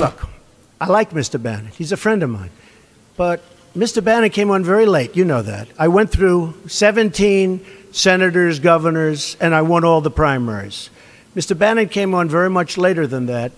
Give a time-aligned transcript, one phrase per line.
[0.00, 0.26] Look,
[0.80, 1.40] I like Mr.
[1.40, 1.72] Bannon.
[1.76, 2.48] He's a friend of mine.
[3.18, 3.42] But
[3.76, 4.02] Mr.
[4.02, 5.14] Bannon came on very late.
[5.14, 5.68] You know that.
[5.78, 7.60] I went through 17
[7.92, 10.88] senators, governors, and I won all the primaries.
[11.36, 11.56] Mr.
[11.56, 13.52] Bannon came on very much later than that.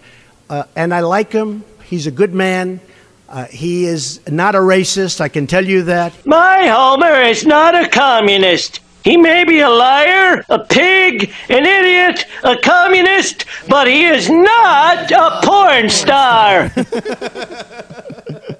[0.50, 1.62] Uh, and I like him.
[1.84, 2.80] He's a good man.
[3.29, 6.27] Uh, he is not a racist, I can tell you that.
[6.27, 8.80] My Homer is not a communist.
[9.05, 15.11] He may be a liar, a pig, an idiot, a communist, but he is not
[15.11, 16.68] a porn star.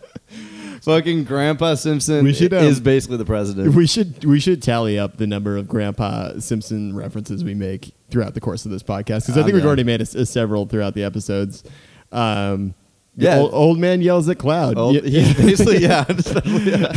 [0.83, 3.73] Fucking Grandpa Simpson We should, um, is basically the president.
[3.77, 8.35] We should we should tally up the number of Grandpa Simpson references we make throughout
[8.35, 9.69] the course of this podcast because I I'm think we've down.
[9.69, 11.63] already made a, a several throughout the episodes.
[12.11, 12.74] Um,
[13.16, 13.39] Yeah.
[13.39, 14.79] old, old man yells at cloud.
[14.79, 15.33] Old- Yeah.
[15.37, 16.05] basically yeah.
[16.09, 16.93] yeah.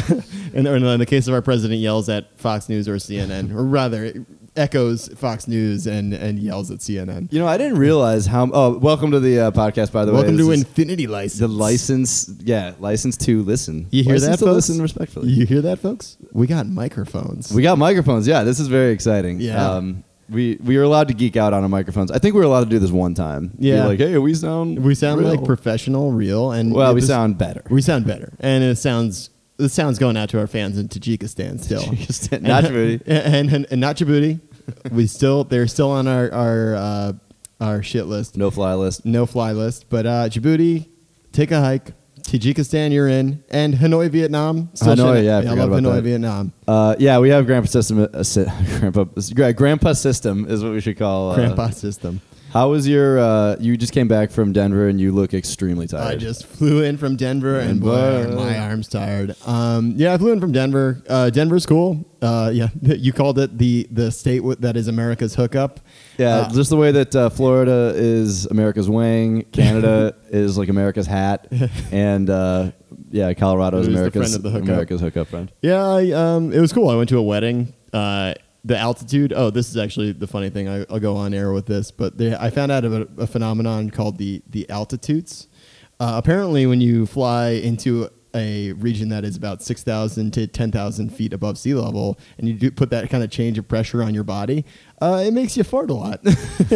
[0.53, 3.63] and, or in the case of our president, yells at Fox News or CNN, or
[3.65, 4.13] rather,
[4.55, 7.31] echoes Fox News and and yells at CNN.
[7.33, 8.49] You know, I didn't realize how.
[8.53, 9.91] Oh, welcome to the uh, podcast.
[9.91, 11.39] By the Welcome way, Welcome to Infinity License.
[11.39, 12.29] the license.
[12.43, 13.87] Yeah, license to listen.
[13.91, 14.69] You hear license that, folks?
[14.69, 15.29] listen respectfully.
[15.29, 16.17] You hear that, folks?
[16.31, 17.51] We got microphones.
[17.51, 18.25] We got microphones.
[18.27, 19.41] Yeah, this is very exciting.
[19.41, 19.69] Yeah.
[19.69, 22.11] Um, we we were allowed to geek out on our microphones.
[22.11, 23.51] I think we were allowed to do this one time.
[23.59, 23.85] Be Yeah.
[23.85, 27.37] like, hey, we sound we sound real." like professional, real, and Well, we was- sound
[27.37, 27.61] better.
[27.69, 31.59] We sound better, and it sounds the sounds going out to our fans in Tajikistan
[31.63, 31.81] still.
[31.81, 33.01] Tajikistan, not Djibouti.
[33.07, 34.39] and, and, and not Djibouti.
[34.91, 37.13] we still they're still on our our uh,
[37.61, 39.05] our shit list, no fly list.
[39.05, 39.85] no fly list.
[39.89, 40.87] But uh, Djibouti,
[41.31, 41.91] take a hike.
[42.25, 44.69] Tajikistan, you're in, and Hanoi, Vietnam.
[44.73, 46.01] Still Hanoi, yeah, I I forgot love about Hanoi, that.
[46.03, 46.53] Vietnam.
[46.67, 48.07] Uh, yeah, we have grandpa system.
[48.11, 48.45] Uh, si-
[48.79, 51.31] grandpa, grandpa system is what we should call.
[51.31, 52.21] Uh, Grandpa system.
[52.55, 53.19] How was your?
[53.19, 56.13] Uh, you just came back from Denver and you look extremely tired.
[56.13, 59.35] I just flew in from Denver, and And boy, are my arms tired.
[59.45, 61.03] Um, yeah, I flew in from Denver.
[61.09, 62.05] Uh, Denver's cool.
[62.21, 65.81] Uh, yeah, you called it the the state w- that is America's hookup.
[66.17, 71.07] Yeah, Uh, just the way that uh, Florida is America's wing, Canada is like America's
[71.07, 71.51] hat,
[71.91, 72.71] and uh,
[73.11, 74.69] yeah, Colorado is America's friend of the hookup.
[74.69, 75.51] America's hookup friend.
[75.61, 76.87] Yeah, I, um, it was cool.
[76.87, 77.73] I went to a wedding.
[77.91, 78.33] Uh,
[78.65, 79.31] the altitude.
[79.31, 80.67] Oh, this is actually the funny thing.
[80.67, 83.91] I, I'll go on air with this, but they, I found out about a phenomenon
[83.91, 85.47] called the the altitudes.
[85.99, 90.71] Uh, apparently, when you fly into a region that is about six thousand to ten
[90.71, 94.01] thousand feet above sea level, and you do put that kind of change of pressure
[94.01, 94.65] on your body,
[95.01, 96.21] uh, it makes you fart a lot.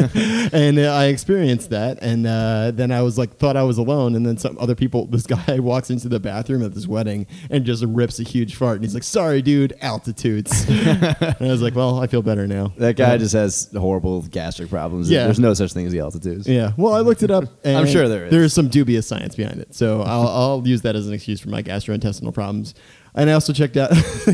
[0.53, 4.15] and uh, I experienced that, and uh, then I was like, thought I was alone,
[4.15, 5.05] and then some other people.
[5.07, 8.75] This guy walks into the bathroom at this wedding and just rips a huge fart,
[8.75, 12.73] and he's like, "Sorry, dude, altitudes." and I was like, "Well, I feel better now."
[12.77, 15.09] That guy Uh, just has horrible gastric problems.
[15.09, 15.23] Yeah.
[15.25, 16.47] There's no such thing as the altitudes.
[16.47, 16.73] Yeah.
[16.77, 17.45] Well, I looked it up.
[17.63, 18.31] And I'm sure there is.
[18.31, 21.39] There is some dubious science behind it, so I'll, I'll use that as an excuse
[21.39, 22.73] for my gastrointestinal problems.
[23.15, 23.89] And I also checked out.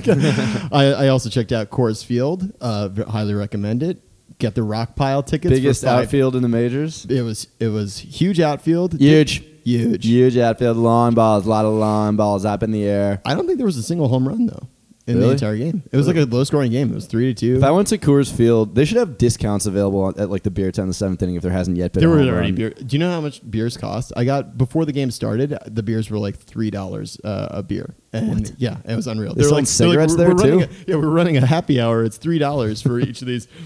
[0.71, 2.51] I, I also checked out Coors Field.
[2.61, 4.01] Uh, highly recommend it.
[4.37, 5.51] Get the Rockpile tickets.
[5.51, 7.05] for Biggest five- outfield in the majors.
[7.05, 8.99] It was it was huge outfield.
[8.99, 9.43] Huge.
[9.63, 10.05] Huge.
[10.05, 13.21] Huge outfield, lawn balls, a lot of lawn balls up in the air.
[13.25, 14.67] I don't think there was a single home run though
[15.07, 15.33] in the Really?
[15.33, 15.83] entire game.
[15.91, 16.89] It was like a low scoring game.
[16.91, 17.57] It was three to two.
[17.57, 20.49] If I went to Coors Field, they should have discounts available on- at like the
[20.49, 22.01] beer tent in the seventh inning if there hasn't yet been.
[22.01, 22.55] there a were home already run.
[22.55, 22.69] beer.
[22.71, 24.11] Do you know how much beers cost?
[24.17, 25.55] I got before the game started.
[25.67, 29.33] The beers were like three dollars uh, a beer, and yeah, it was unreal.
[29.35, 30.75] They were selling like, they're like, cigarettes we're- there, we're running too?
[30.88, 32.03] a- yeah, we're running a happy hour.
[32.03, 33.47] It's three dollars for each of these.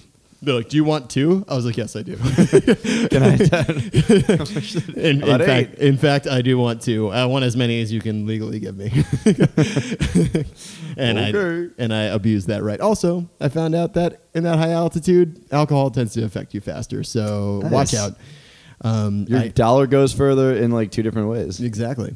[0.41, 1.44] They're like, "Do you want two?
[1.50, 2.16] I was like, "Yes, I do."
[3.09, 3.33] Can I?
[4.95, 7.09] in, in About fact, in fact, I do want two.
[7.09, 8.89] I want as many as you can legally give me,
[10.97, 11.69] and Okay.
[11.77, 12.79] I and I abuse that right.
[12.79, 17.03] Also, I found out that in that high altitude, alcohol tends to affect you faster.
[17.03, 17.95] So watch Nice.
[17.97, 18.13] out.
[18.81, 21.59] Um, Your I- dollar goes further in like two different ways.
[21.59, 22.16] Exactly.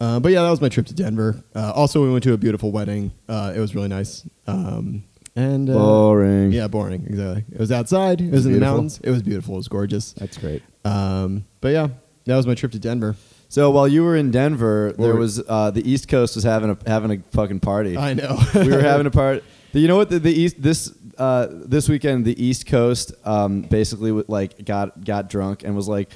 [0.00, 1.44] Uh, but yeah, that was my trip to Denver.
[1.54, 3.12] Uh, also, we went to a beautiful wedding.
[3.28, 4.26] Uh, it was really nice.
[4.48, 6.52] Um, and uh, Boring.
[6.52, 7.04] Yeah, boring.
[7.06, 7.44] Exactly.
[7.52, 8.20] It was outside.
[8.20, 8.74] It was in the beautiful?
[8.76, 9.00] mountains.
[9.02, 9.54] It was beautiful.
[9.54, 10.12] It was gorgeous.
[10.12, 10.62] That's great.
[10.84, 11.88] Um, but yeah,
[12.26, 13.16] that was my trip to Denver.
[13.48, 16.78] So while you were in Denver, there was uh, the East Coast was having a
[16.88, 17.96] having a fucking party.
[17.98, 18.38] I know.
[18.54, 19.44] we were having a part.
[19.72, 20.10] You know what?
[20.10, 25.04] The, the East this uh, this weekend, the East Coast um, basically w- like got
[25.04, 26.10] got drunk and was like.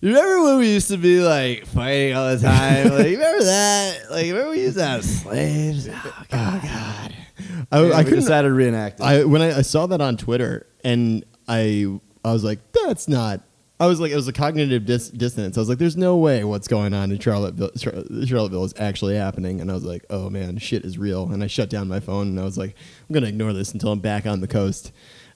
[0.00, 2.88] You remember when we used to be like fighting all the time?
[2.90, 4.10] like, you remember that?
[4.10, 5.88] Like, remember we used to have slaves?
[5.88, 7.14] Oh, God.
[7.70, 8.20] I, And I couldn't.
[8.20, 9.02] decided to reenact it.
[9.04, 11.86] I when I, I saw that on Twitter, and I
[12.24, 13.42] I was like, that's not.
[13.80, 15.56] I was like, it was a cognitive dis- dissonance.
[15.58, 19.16] I was like, there's no way what's going on in Charlottesville, Char- Charlottesville is actually
[19.16, 19.60] happening.
[19.60, 21.32] And I was like, oh man, shit is real.
[21.32, 22.76] And I shut down my phone and I was like,
[23.08, 24.92] I'm gonna ignore this until I'm back on the coast.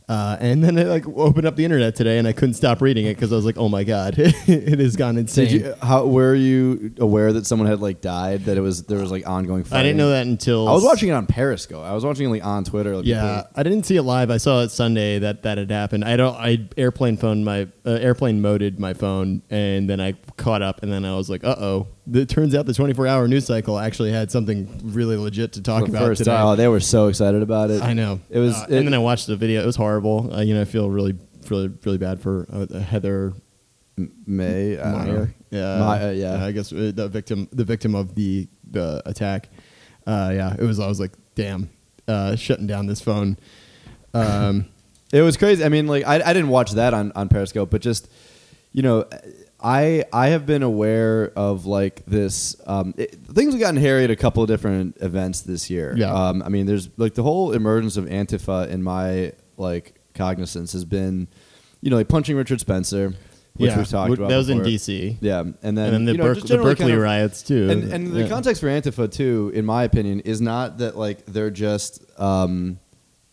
[0.09, 3.07] Uh, and then I like opened up the internet today, and I couldn't stop reading
[3.07, 5.75] it because I was like, "Oh my god, it has gone insane." Did you?
[5.83, 8.45] How were you aware that someone had like died?
[8.45, 9.65] That it was there was like ongoing.
[9.65, 9.79] Fighting?
[9.81, 11.83] I didn't know that until I was watching it on Periscope.
[11.85, 12.95] I was watching it like on Twitter.
[12.97, 14.31] Like, Yeah, people- I didn't see it live.
[14.31, 16.05] I saw it Sunday that that had happened.
[16.05, 16.37] I don't.
[16.37, 20.93] I airplane phone my uh, airplane moded my phone, and then I caught up, and
[20.93, 24.13] then I was like, "Uh oh." It turns out the 24 hour news cycle actually
[24.13, 26.37] had something really legit to talk the about first today.
[26.39, 27.83] Oh, they were so excited about it.
[27.83, 28.55] I know It was.
[28.55, 29.63] Uh, it- and then I watched the video.
[29.63, 30.33] It was horrible.
[30.33, 31.15] Uh, you know, I feel really,
[31.51, 33.33] really, really bad for uh, Heather
[34.27, 34.77] May.
[34.77, 34.93] Don't.
[34.93, 35.35] Meyer.
[35.51, 36.45] Yeah, My- uh, yeah.
[36.45, 39.49] I guess uh, the victim, the victim of the the attack.
[40.07, 40.79] Uh, yeah, it was.
[40.79, 41.71] I was like, damn,
[42.07, 43.37] uh, shutting down this phone.
[44.15, 44.67] Um,
[45.13, 45.65] It was crazy.
[45.65, 48.11] I mean, like I, I didn't watch that on, on Periscope, but just
[48.73, 49.05] you know,
[49.61, 52.57] I I have been aware of like this.
[52.67, 55.95] Um, it, things have gotten hairy at a couple of different events this year.
[55.97, 56.13] Yeah.
[56.13, 60.85] Um, I mean, there's like the whole emergence of Antifa in my like cognizance has
[60.85, 61.29] been,
[61.81, 63.15] you know, like punching Richard Spencer,
[63.55, 64.29] which yeah, we've talked about.
[64.29, 64.63] That was in.
[64.63, 65.17] D.C.
[65.23, 67.71] Yeah, and then and then the, you know, Berk- the Berkeley kind of- riots too.
[67.71, 68.29] and, and the Yeah.
[68.29, 72.79] context for Antifa too, in my opinion, is not that like they're just um,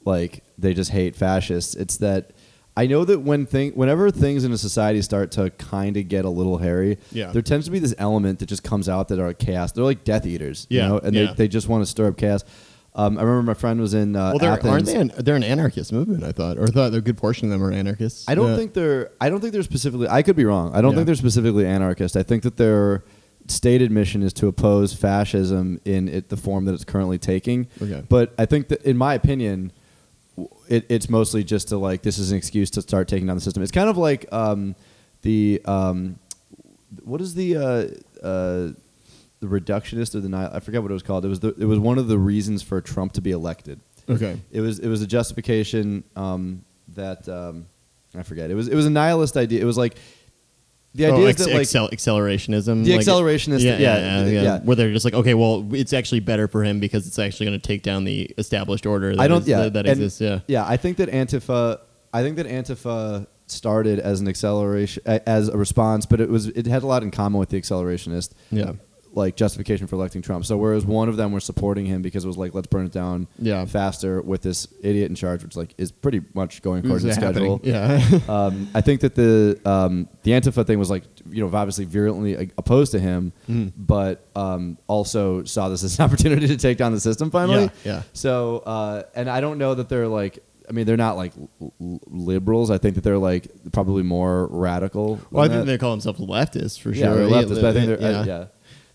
[0.05, 1.75] like they just hate fascists.
[1.75, 2.31] It's that
[2.75, 6.25] I know that when thing whenever things in a society start to kind of get
[6.25, 7.31] a little hairy, Yeah.
[7.31, 9.71] there tends to be this element that just comes out that are chaos.
[9.71, 11.25] They're like Death Eaters, Yeah, you know, and yeah.
[11.27, 12.43] they, they just want to stir up chaos.
[12.95, 14.71] Um, I remember my friend was in uh, well, they're, Athens.
[14.71, 14.95] aren't they?
[14.95, 16.23] An, they're an anarchist movement.
[16.23, 18.25] I thought, or thought a good portion of them are anarchists.
[18.27, 18.55] I don't Yeah.
[18.57, 19.09] think they're.
[19.19, 20.07] I don't think they're specifically.
[20.07, 20.73] I could be wrong.
[20.75, 20.97] I don't Yeah.
[20.97, 22.15] think they're specifically anarchist.
[22.15, 23.03] I think that their
[23.47, 27.67] stated mission is to oppose fascism in it, the form that it's currently taking.
[27.81, 28.03] Okay.
[28.07, 29.71] But I think that, in my opinion,
[30.67, 33.41] it, it's mostly just to like this is an excuse to start taking down the
[33.41, 33.63] system.
[33.63, 34.75] It's kind of like um,
[35.21, 36.19] the um,
[37.03, 38.73] what is the uh, uh,
[39.39, 41.25] the reductionist or the nihil- I forget what it was called.
[41.25, 43.79] It was the, it was one of the reasons for Trump to be elected.
[44.09, 44.39] Okay.
[44.51, 46.63] It was it was a justification um,
[46.95, 47.67] that um,
[48.15, 48.51] I forget.
[48.51, 49.61] It was it was a nihilist idea.
[49.61, 49.95] It was like
[50.95, 52.83] the idea oh, is ex- that like accel- accelerationism.
[52.83, 54.59] The like- accelerationist- Yeah, yeah, yeah, yeah, yeah.
[54.59, 57.59] Where they're just like, okay, well, it's actually better for him because it's actually going
[57.59, 59.15] to take down the established order.
[59.15, 60.21] That I don't is- yeah that, that exists.
[60.21, 60.39] Yeah.
[60.47, 60.65] yeah.
[60.65, 61.79] I think that Antifa.
[62.13, 66.67] I think that Antifa started as an acceleration as a response, but it was it
[66.67, 68.31] had a lot in common with the accelerationist.
[68.51, 68.73] Yeah.
[69.15, 70.43] Like justification for electing Trump.
[70.43, 72.91] So whereas one of them were supporting him because it was like let's burn it
[72.91, 73.63] down Yeah.
[73.65, 77.61] faster with this idiot in charge, which like is pretty much going according to schedule.
[77.63, 78.01] Yeah.
[78.27, 82.51] um, I think that the um, the Antifa thing was like you know obviously virulently
[82.57, 83.71] opposed to him, Mm.
[83.77, 87.65] but um, also saw this as an opportunity to take down the system finally.
[87.83, 88.03] Yeah, yeah.
[88.13, 90.43] So uh, and I don't know that they're like.
[90.67, 92.71] I mean, they're not like l- liberals.
[92.71, 95.19] I think that they're like probably more radical.
[95.29, 95.65] well, I think that.
[95.65, 97.13] they call themselves leftists for sure.
[97.15, 98.19] they're leftists, but I think they're yeah.
[98.19, 98.45] uh, yeah.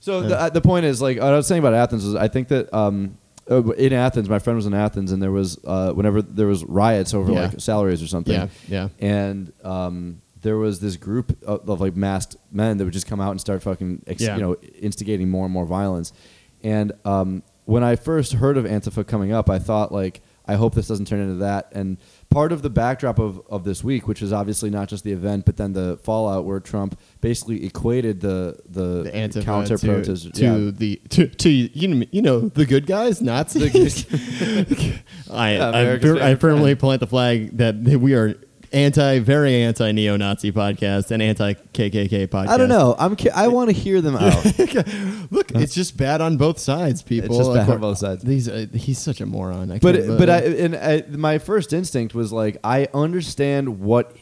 [0.09, 2.29] So The, uh, the point is, like, what I was saying about Athens was, I
[2.29, 3.19] think that um,
[3.51, 6.65] uh, in Athens, my friend was in Athens, and there was uh, whenever there was
[6.65, 7.41] riots over Yeah.
[7.49, 8.35] like salaries or something.
[8.35, 8.89] Yeah, yeah.
[9.01, 13.21] And um, there was this group of, of like masked men that would just come
[13.21, 14.37] out and start fucking, ex- Yeah.
[14.37, 16.13] you know, instigating more and more violence.
[16.65, 20.75] And um, when I first heard of Antifa coming up, I thought like, I hope
[20.75, 21.71] this doesn't turn into that.
[21.73, 21.99] And
[22.31, 25.45] part of the backdrop of, of this week, which is obviously not just the event,
[25.45, 30.35] but then the fallout where Trump basically equated the the, The Antifa counter to, protest
[30.35, 34.07] to the to, to you know, you know the good guys Nazis.
[35.31, 38.35] I Yeah, I, America's fir- I firmly plant the flag that we are
[38.71, 42.49] anti very anti neo Nazi podcast and anti KKK podcast.
[42.49, 42.95] I don't know.
[42.99, 43.17] I'm.
[43.17, 44.45] Ki- I want to hear them out.
[45.31, 47.31] Look, it's just bad on both sides, people.
[47.31, 48.23] It's just bad Of on both sides.
[48.25, 49.71] These, uh, he's such a moron.
[49.71, 54.15] I but can't- but I and I, my first instinct was like I understand what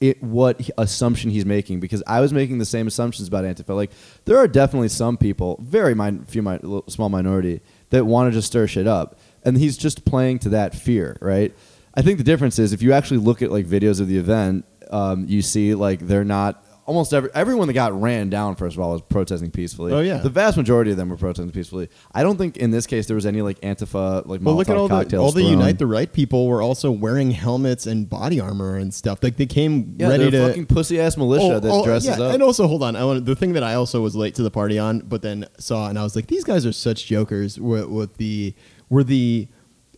[0.00, 3.74] it what assumption he's making because I was making the same assumptions about Antifa.
[3.74, 3.90] Like
[4.24, 7.60] there are definitely some people, very min- few min- small minority
[7.90, 11.54] that want to just stir shit up, and he's just playing to that fear, right?
[11.94, 14.66] I think the difference is if you actually look at like videos of the event,
[14.90, 16.62] um, you see like they're not.
[16.86, 19.92] Almost every, everyone that got ran down, first of all, was protesting peacefully.
[19.92, 20.18] Oh, yeah.
[20.18, 21.88] the vast majority of them were protesting peacefully.
[22.14, 24.76] I don't think in this case there was any like Antifa like Well, look at
[24.76, 25.52] all the all the thrown.
[25.52, 29.22] Unite the Right people were also wearing helmets and body armor and stuff.
[29.22, 32.24] Like they came Yeah, ready to fucking pussy ass militia Oh, that oh, dresses yeah,
[32.24, 32.34] up.
[32.34, 32.94] And also, hold on.
[32.94, 35.46] I want the thing that I also was late to the party on, but then
[35.58, 37.58] saw and I was like, these guys are such jokers.
[37.58, 38.54] With, with the
[38.88, 39.48] were the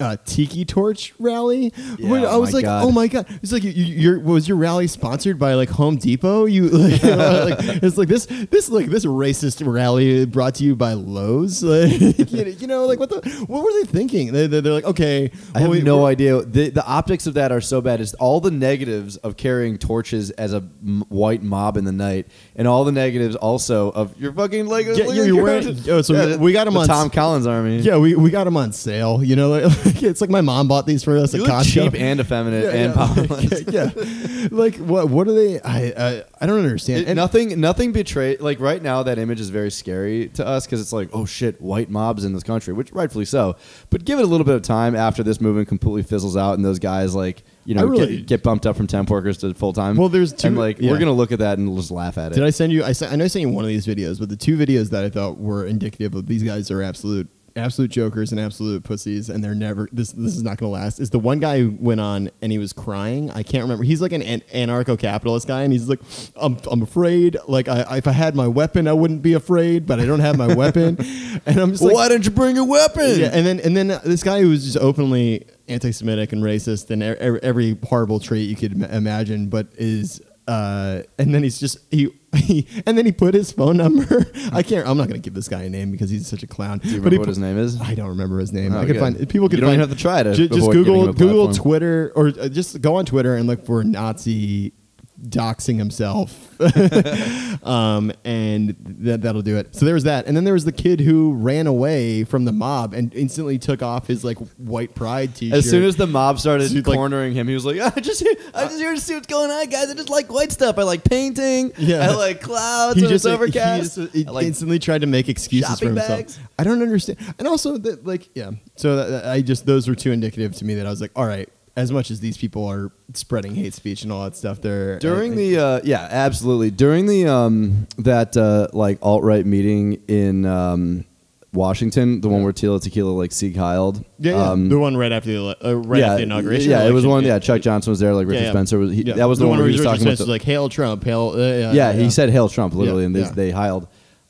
[0.00, 1.72] uh, Tiki Torch rally.
[1.98, 2.84] Yeah, I oh was like, God.
[2.84, 3.26] oh my god!
[3.42, 6.44] It's like you, your was your rally sponsored by like Home Depot?
[6.46, 10.64] You, like, you know, like, it's like this this like this racist rally brought to
[10.64, 11.62] you by Lowe's.
[11.68, 14.32] Like, you know- like what the what were they thinking?
[14.32, 16.42] They, are like, okay, I have we- no idea.
[16.42, 18.00] The the optics of that are so bad.
[18.00, 22.28] It's all the negatives of carrying torches as a m- white mob in the night,
[22.56, 26.02] and all the negatives also of you're fucking like Yeah, you're at your- wearing- oh,
[26.02, 27.78] so we got 'em the on Tom Collins army.
[27.80, 29.22] Yeah, we, we got them on sale.
[29.22, 29.64] You know, like,
[30.02, 31.72] it's like my mom bought these for us You at look Costco.
[31.92, 33.06] cheap and effeminate Yeah, and yeah.
[33.06, 33.62] powerless.
[33.68, 35.08] yeah, like what?
[35.08, 35.60] What are they?
[35.60, 37.02] I I, I don't understand.
[37.02, 38.36] It- And- nothing, nothing betray.
[38.36, 41.60] Like right now, that image is very scary to us because it's like, oh shit,
[41.60, 43.56] white mobs in this country, which rightfully so.
[43.90, 46.64] But give it a little bit of time after this movement completely fizzles out, and
[46.64, 49.72] those guys like, you know, really- get, get bumped up from temp workers to full
[49.72, 49.96] time.
[49.96, 50.90] Well, there's and two- like yeah.
[50.90, 52.34] we're gonna look at that and just laugh at it.
[52.36, 52.84] Did I send you?
[52.84, 54.90] I, sent, I know I sent you one of these videos, but the two videos
[54.90, 59.28] that I thought were indicative of these guys are absolute, absolute jokers and absolute pussies,
[59.28, 59.88] and they're never.
[59.92, 61.00] This this is not going to last.
[61.00, 63.30] Is the one guy who went on and he was crying?
[63.30, 63.84] I can't remember.
[63.84, 66.00] He's like an, an anarcho-capitalist guy, and he's like,
[66.36, 67.36] I'm I'm afraid.
[67.46, 70.36] Like I, if I had my weapon, I wouldn't be afraid, but I don't have
[70.36, 70.96] my weapon,
[71.46, 73.18] and I'm just like, Why didn't you bring a weapon?
[73.20, 76.90] yeah, and then and then uh, this guy who was just openly anti-Semitic and racist
[76.90, 81.60] and every, every horrible trait you could im- imagine, but is uh, and then he's
[81.60, 84.26] just he, he and then he put his phone number.
[84.52, 84.86] I can't.
[84.86, 86.78] I'm not going to give this guy a name because he's such a clown.
[86.78, 87.80] Do you But he remember what his name is?
[87.80, 88.74] I don't remember his name.
[88.74, 89.00] Oh, I could good.
[89.00, 91.52] find people could You don't find, even have to try to ju- just Google Google.
[91.52, 94.72] Twitter or uh, just go on Twitter and look for Nazi
[95.20, 96.48] doxing himself
[97.64, 99.74] um, and that that'll do it.
[99.74, 102.52] So there was that, and then there was the kid who ran away from the
[102.52, 105.58] mob and instantly took off his like white pride T-shirt.
[105.58, 108.20] As soon as the mob started Dude, like- cornering him, he was like, "I just,
[108.20, 109.90] here, I just here to see what's going on, guys.
[109.90, 110.78] I just like white stuff.
[110.78, 111.72] I like painting.
[111.78, 112.10] Yeah.
[112.10, 112.96] I like clouds.
[112.96, 113.96] he when just, it's like, he overcast.
[113.96, 116.08] just, he I like instantly tried to make excuses for shopping himself.
[116.08, 116.38] bags.
[116.58, 118.50] I don't understand, and also that like yeah.
[118.76, 121.12] So that, that- I just those were too indicative to me that I was like,
[121.16, 121.48] all right.
[121.78, 125.32] As much as these people are spreading hate speech and all that stuff, they're During
[125.32, 126.70] I- the uh, yeah, absolutely.
[126.72, 131.04] During the um, that uh, like alt right meeting in um,
[131.52, 134.04] Washington, the one where Tila Tequila like Sieg Heiled.
[134.18, 134.50] yeah, yeah.
[134.50, 136.70] um, the one right after the uh, right yeah, after the inauguration.
[136.70, 137.24] Yeah, it was one.
[137.24, 138.12] Yeah, Chuck Johnson was there.
[138.14, 138.52] Like Richard Yeah, yeah.
[138.52, 138.92] Spencer was.
[138.92, 139.14] He, Yeah.
[139.14, 140.10] That was the, one where he was Richard talking about.
[140.18, 141.30] Spencer's the- like hail Trump, hail.
[141.34, 143.30] Uh, yeah, yeah, he said "Hail Trump" literally, Yeah, and they yeah.
[143.32, 143.88] they heiled.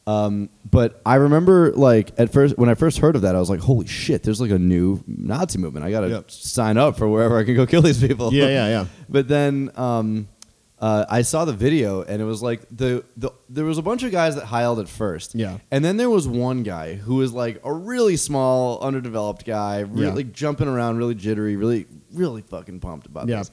[0.08, 3.50] Um, but I remember like at first when I first heard of that, I was
[3.50, 4.22] like, "Holy shit!
[4.22, 5.84] There's like a new Nazi movement.
[5.84, 6.30] I gotta Yep.
[6.30, 8.86] sign up for wherever I can go kill these people." Yeah, yeah, yeah.
[9.08, 10.28] but then um,
[10.80, 14.02] uh, I saw the video, and it was like the, the there was a bunch
[14.02, 15.34] of guys that heiled at first.
[15.34, 15.58] Yeah.
[15.70, 20.06] and then there was one guy who was like a really small, underdeveloped guy, really
[20.06, 20.12] Yeah.
[20.14, 23.38] like, jumping around, really jittery, really really fucking pumped about Yeah.
[23.40, 23.50] this.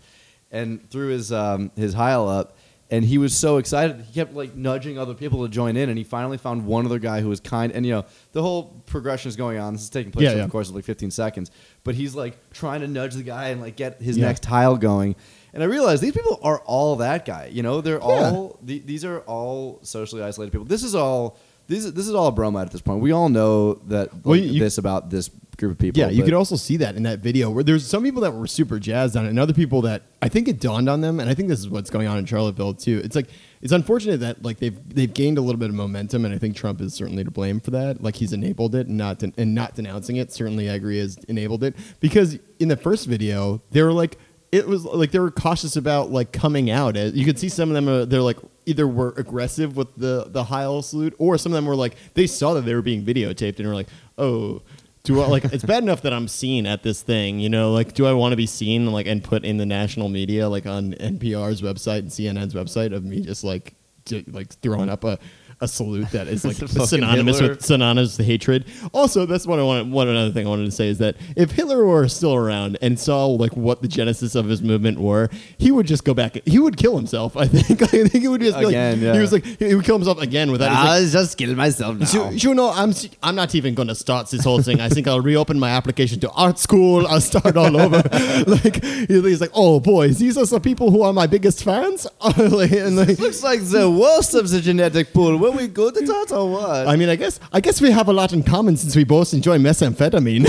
[0.52, 2.55] And threw his um, his heil up,
[2.92, 4.02] and he was so excited.
[4.02, 7.00] He kept like nudging other people to join in, and he finally found one other
[7.00, 7.72] guy who was kind.
[7.72, 9.74] And you know, the whole progression is going on.
[9.74, 10.46] This is taking place Yeah, over yeah.
[10.46, 11.50] the course of like 15 seconds.
[11.84, 14.28] But he's like trying to nudge the guy and like get his Yeah.
[14.28, 15.16] next tile going.
[15.54, 17.50] And I realized these people are all that guy.
[17.52, 20.66] You know, they're all the, these are all socially isolated people.
[20.66, 21.38] This is all.
[21.68, 23.02] This is, this is all a bromide at this point.
[23.02, 26.00] We all know that like, Well, you- this about this group of people.
[26.00, 28.32] Yeah, you but- could also see that in that video where there's some people that
[28.34, 31.20] were super jazzed on it, and other people that I think it dawned on them,
[31.20, 33.02] and I think this is what's going on in Charlottesville too.
[33.04, 33.28] It's like
[33.62, 36.56] it's unfortunate that like they've they've gained a little bit of momentum, and I think
[36.56, 38.02] Trump is certainly to blame for that.
[38.04, 40.32] Like he's enabled it, and not den- and not denouncing it.
[40.32, 44.18] Certainly, I agree, has enabled it because in the first video they were like.
[44.52, 46.96] It was like they were cautious about like coming out.
[46.96, 47.90] Uh, you could see some of them.
[47.90, 51.66] Are, they're like either were aggressive with the the Heil salute, or some of them
[51.66, 54.62] were like they saw that they were being videotaped and were like, "Oh,
[55.06, 57.94] do I like it's bad enough that I'm seen at this thing, you know, like
[57.94, 60.94] do I want to be seen like and put in the national media like on
[60.94, 65.18] NPR's website and CNN's website of me just like j- like throwing up a
[65.66, 67.56] a salute that is like synonymous Hitler.
[67.56, 68.66] with synonymous with hatred.
[68.94, 69.90] Also, that's what I want.
[69.92, 73.00] One another thing I wanted to say is that if Hitler were still around and
[73.00, 76.38] saw like what the genesis of his movement were, he would just go back.
[76.46, 77.36] He would kill himself.
[77.36, 77.82] I think.
[77.96, 79.14] I think he would just Again, like, yeah.
[79.14, 80.70] he was like he would kill himself again without.
[80.98, 82.06] he's like, just kill myself now.
[82.06, 82.94] so, you know, I'm
[83.24, 84.80] I'm not even going to start this whole thing.
[84.80, 87.08] I think I'll reopen my application to art school.
[87.08, 87.98] I'll start all over.
[88.48, 92.08] like he's like, oh boys, these are the people who are my biggest fans.
[92.22, 95.38] And like, Looks like the worst of the genetic pool.
[95.56, 96.88] We good at that or what?
[96.88, 99.34] I mean, I guess I guess we have a lot in common since we both
[99.34, 100.46] enjoy methamphetamine.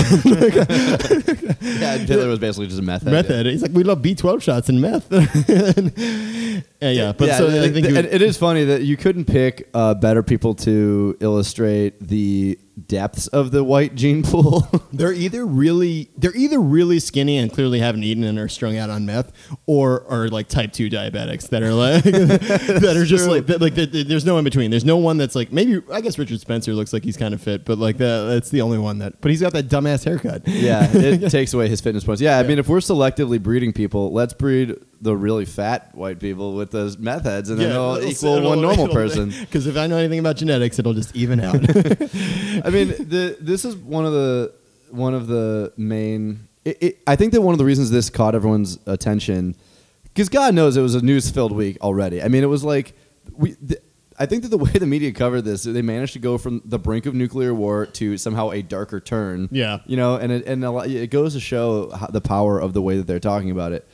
[1.61, 3.11] yeah, Hitler was basically just a meth head.
[3.13, 3.45] meth head.
[3.45, 5.07] He's like, we love B12 shots and meth.
[5.11, 8.83] yeah, yeah, but yeah, so I th- think th- you- and it is funny that
[8.83, 14.67] you couldn't pick uh, better people to illustrate the depths of the white gene pool.
[14.93, 18.89] They're either really they're either really skinny and clearly haven't eaten and are strung out
[18.89, 19.31] on meth,
[19.65, 23.33] or are like type two diabetics that are like that are just true.
[23.33, 24.71] like that, like th- th- there's no in between.
[24.71, 27.41] There's no one that's like maybe I guess Richard Spencer looks like he's kind of
[27.41, 29.21] fit, but like that that's the only one that.
[29.21, 30.47] But he's got that dumbass haircut.
[30.47, 32.21] yeah, it takes away his fitness points.
[32.21, 36.55] Yeah, I mean, if we're selectively breeding people, let's breed the really fat white people
[36.55, 39.33] with the meth heads, and then they'll equal one normal person.
[39.39, 41.55] Because if I know anything about genetics, it'll just even out.
[41.69, 44.53] I mean, the, this is one of the
[44.89, 46.47] one of the main.
[46.65, 49.55] It, it, I think that one of the reasons this caught everyone's attention,
[50.03, 52.21] because God knows it was a news-filled week already.
[52.21, 52.93] I mean, it was like
[53.35, 53.51] we.
[53.61, 53.79] The,
[54.19, 56.79] I think that the way the media covered this, they managed to go from the
[56.79, 59.47] brink of nuclear war to somehow a darker turn.
[59.51, 59.79] Yeah.
[59.85, 62.73] you know, and it, and a lot, it goes to show how, the power of
[62.73, 63.87] the way that they're talking about it.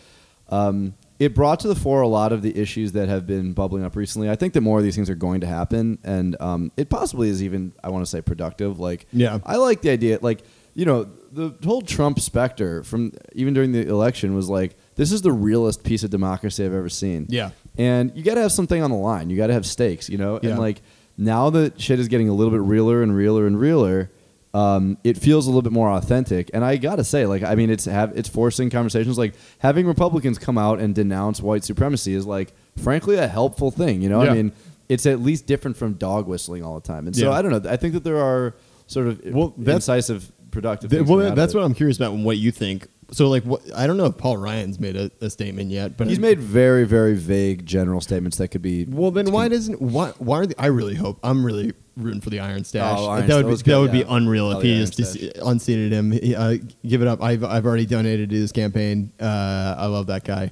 [0.53, 3.83] Um, it brought to the fore a lot of the issues that have been bubbling
[3.86, 4.29] up recently.
[4.29, 7.29] I think that more of these things are going to happen, and um, it possibly
[7.29, 8.79] is even I want to say productive.
[8.79, 9.39] Like, Yeah.
[9.45, 10.19] I like the idea.
[10.22, 10.43] Like,
[10.74, 15.22] you know, the whole Trump specter from even during the election was like, this is
[15.22, 17.27] the realest piece of democracy I've ever seen.
[17.29, 17.51] Yeah.
[17.77, 19.29] And you got to have something on the line.
[19.29, 20.39] You got to have stakes, you know?
[20.41, 20.51] Yeah.
[20.51, 20.81] And like
[21.17, 24.12] now that shit is getting a little bit realer and realer and realer,
[24.53, 26.51] um, it feels a little bit more authentic.
[26.53, 29.17] And I got to say, like, I mean, it's have it's forcing conversations.
[29.17, 34.01] Like having Republicans come out and denounce white supremacy is like, frankly, a helpful thing.
[34.01, 34.31] You know, Yeah.
[34.31, 34.51] I mean,
[34.89, 37.07] it's at least different from dog whistling all the time.
[37.07, 37.31] And so Yeah.
[37.38, 37.69] I don't know.
[37.69, 38.53] I think that there are
[38.86, 40.91] sort of Well, that's- incisive, productive.
[40.91, 42.13] Th- things well, coming out of that's what I'm curious about.
[42.13, 42.88] and What you think?
[43.12, 46.07] So, like, what I don't know if Paul Ryan's made a, a statement yet, but
[46.07, 48.86] He's made very, very vague general statements that could be.
[48.86, 50.55] Well, then why doesn't why why are the?
[50.60, 52.81] I really hope I'm really rooting for the IronStache.
[52.81, 54.98] Oh, Iron that would be, was that good, would be unreal Oh, if he just
[54.98, 56.12] dis- unseated him.
[56.12, 57.22] He, uh, give it up.
[57.22, 59.12] I've I've already donated to his campaign.
[59.19, 60.51] Uh, I love that guy,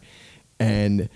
[0.60, 1.10] and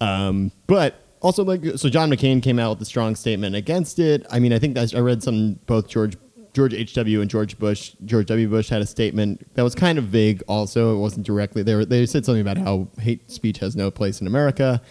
[0.00, 4.26] um, but also like so John McCain came out with a strong statement against it.
[4.30, 6.16] I mean, I think that's, I read some both George.
[6.52, 7.20] George H.W.
[7.20, 8.48] and George Bush, George W.
[8.48, 10.42] Bush had a statement that was kind of vague.
[10.48, 11.62] Also, it wasn't directly.
[11.62, 14.82] They were, they said something about how hate speech has no place in America.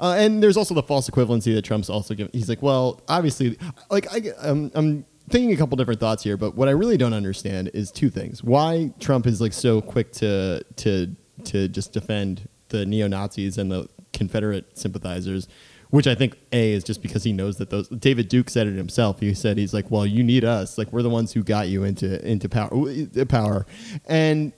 [0.00, 2.30] Uh, and there's also the false equivalency that Trump's also given.
[2.32, 3.56] He's like, well, obviously,
[3.90, 7.14] like I, um, I'm thinking a couple different thoughts here, but what I really don't
[7.14, 12.48] understand is two things: why Trump is like so quick to to to just defend
[12.68, 15.48] the neo Nazis and the Confederate sympathizers.
[15.90, 17.88] Which I think a is just because he knows that those.
[17.88, 19.20] David Duke said it himself.
[19.20, 20.78] He said he's like, well, you need us.
[20.78, 22.70] Like we're the ones who got you into into power.
[22.74, 23.66] Uh, power,
[24.06, 24.52] and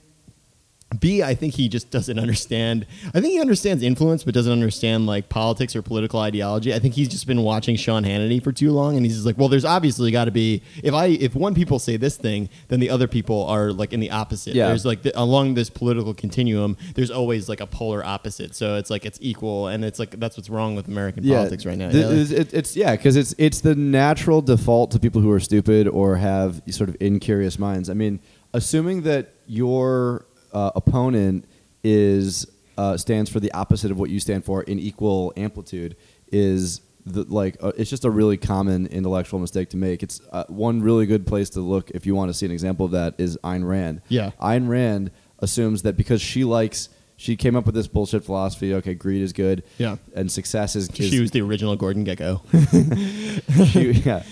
[0.99, 2.87] B, I think he just doesn't understand.
[3.07, 6.73] I think he understands influence, but doesn't understand like politics or political ideology.
[6.73, 9.37] I think he's just been watching Sean Hannity for too long, and he's just like,
[9.37, 12.79] well, there's obviously got to be if I if one people say this thing, then
[12.79, 14.55] the other people are like in the opposite.
[14.55, 14.67] Yeah.
[14.69, 18.55] There's like the, along this political continuum, there's always like a polar opposite.
[18.55, 21.77] So it's like it's equal, and it's like that's what's wrong with American politics right
[21.77, 21.89] now.
[21.89, 22.11] The- you know?
[22.13, 26.15] it's- it's yeah, because it's it's the natural default to people who are stupid or
[26.15, 27.89] have sort of incurious minds.
[27.89, 28.21] I mean,
[28.53, 31.45] assuming that your uh, opponent
[31.83, 35.95] is uh, stands for the opposite of what you stand for in equal amplitude
[36.31, 40.03] is the, like uh, it's just a really common intellectual mistake to make.
[40.03, 42.85] It's uh, one really good place to look if you want to see an example
[42.85, 44.01] of that is Ayn Rand.
[44.09, 44.31] Yeah.
[44.41, 48.75] Ayn Rand assumes that because she likes she came up with this bullshit philosophy.
[48.75, 49.63] Okay, greed is good.
[49.77, 49.97] Yeah.
[50.15, 52.41] and success is, is she was the original Gordon Gekko.
[53.71, 54.23] she, yeah.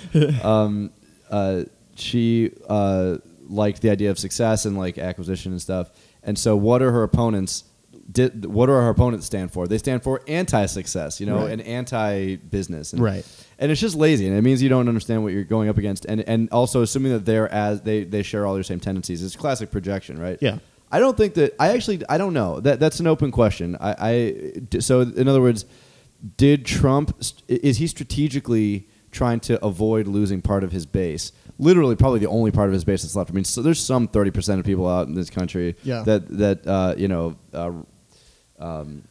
[0.43, 0.91] Um,
[1.29, 1.63] uh,
[1.95, 5.89] she uh, liked the idea of success and like acquisition and stuff.
[6.25, 7.63] And so, what are her opponents?
[8.11, 9.67] Did, what do her opponents stand for?
[9.67, 11.51] They stand for anti-success, you know, Right.
[11.53, 13.25] and anti-business, and, Right.
[13.57, 16.05] And it's just lazy, and it means you don't understand what you're going up against,
[16.05, 19.23] and and also assuming that they're as they they share all their same tendencies.
[19.23, 20.37] It's classic projection, right?
[20.41, 20.57] Yeah.
[20.91, 21.55] I don't think that.
[21.59, 22.59] I actually I don't know.
[22.59, 23.75] That that's an open question.
[23.79, 23.95] I,
[24.71, 25.65] I so in other words,
[26.37, 27.15] did Trump
[27.47, 31.31] is he strategically trying to avoid losing part of his base?
[31.57, 33.29] Literally, probably the only part of his base that's left.
[33.31, 36.03] I mean, so there's some thirty percent of people out in this country Yeah.
[36.03, 37.35] that that uh, you know.
[37.53, 37.71] Uh,
[38.59, 39.03] um,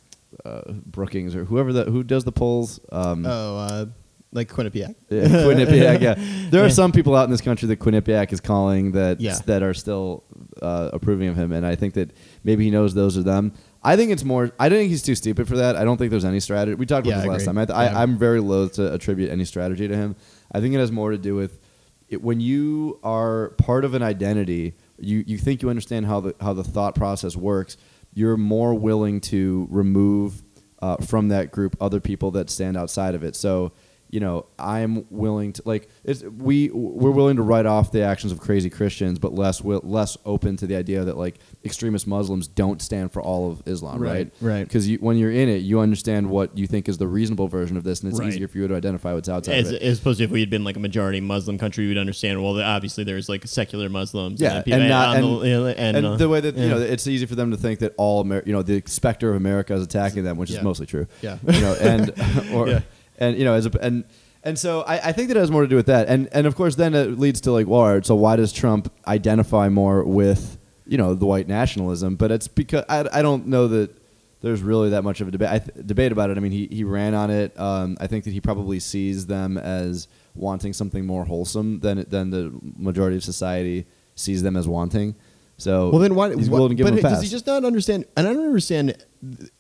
[0.45, 2.81] uh, Brookings or whoever that who does the polls.
[2.91, 3.87] Um, oh, uh,
[4.33, 4.95] like Quinnipiac.
[5.11, 6.01] yeah, Quinnipiac.
[6.01, 6.15] Yeah,
[6.51, 6.73] there are Yeah.
[6.73, 9.39] some people out in this country that Quinnipiac is calling that Yeah.
[9.47, 10.25] that are still
[10.61, 12.11] uh, approving of him, and I think that
[12.43, 13.53] maybe he knows those are them.
[13.83, 14.51] I think it's more.
[14.59, 15.77] I don't think he's too stupid for that.
[15.77, 16.75] I don't think there's any strategy.
[16.75, 17.67] We talked about Yeah, this I last agree.
[17.67, 17.77] time.
[17.79, 17.99] I, Yeah.
[17.99, 20.17] I, I'm very loath to attribute any strategy to him.
[20.53, 21.61] I think it has more to do with
[22.09, 24.75] it, when you are part of an identity.
[24.99, 27.77] You you think you understand how the how the thought process works.
[28.13, 30.45] You're more willing to remove
[30.81, 33.35] uh, from that group other people that stand outside of it.
[33.35, 33.73] So
[34.15, 38.31] you know, I'm willing to like it's, we we're willing to write off the actions
[38.31, 42.81] of crazy Christians, but less less open to the idea that like extremist Muslims don't
[42.81, 44.33] stand for all of Islam, Right, right?
[44.41, 44.63] right.
[44.69, 47.77] Because you, when you're in it, you understand what you think is the reasonable version
[47.77, 48.29] of this, and it's Right.
[48.29, 49.83] easier for you to identify what's outside As, of it.
[49.83, 52.41] as opposed to if we had been like a majority Muslim country, we'd understand.
[52.41, 54.41] Well, obviously there's like secular Muslims.
[54.41, 57.09] Yeah, people- and not and, the, and, and uh, the way that you know it's
[57.09, 59.83] easy for them to think that all Amer- you know the specter of America is
[59.83, 60.59] attacking them, which Yeah.
[60.59, 61.09] is mostly true.
[61.21, 61.39] Yeah.
[61.49, 62.11] you know, and
[62.53, 62.81] or Yeah.
[63.19, 64.05] And you know as a, and
[64.43, 66.47] and so I, I think that it has more to do with that, and and
[66.47, 69.69] of course then it leads to like, well, all right, so why does Trump identify
[69.69, 72.17] more with you know the white nationalism?
[72.17, 73.97] But it's because I, I don't know that
[74.43, 76.37] there's really that much of a debate th- debate about it.
[76.37, 77.59] I mean, he he ran on it.
[77.59, 82.31] Um, I think that he probably sees them as wanting something more wholesome than than
[82.31, 85.15] the majority of society sees them as wanting.
[85.57, 86.35] So Well, then why?
[86.35, 88.05] he's willing to give but them a does he just not understand?
[88.17, 89.51] And I don't understand th-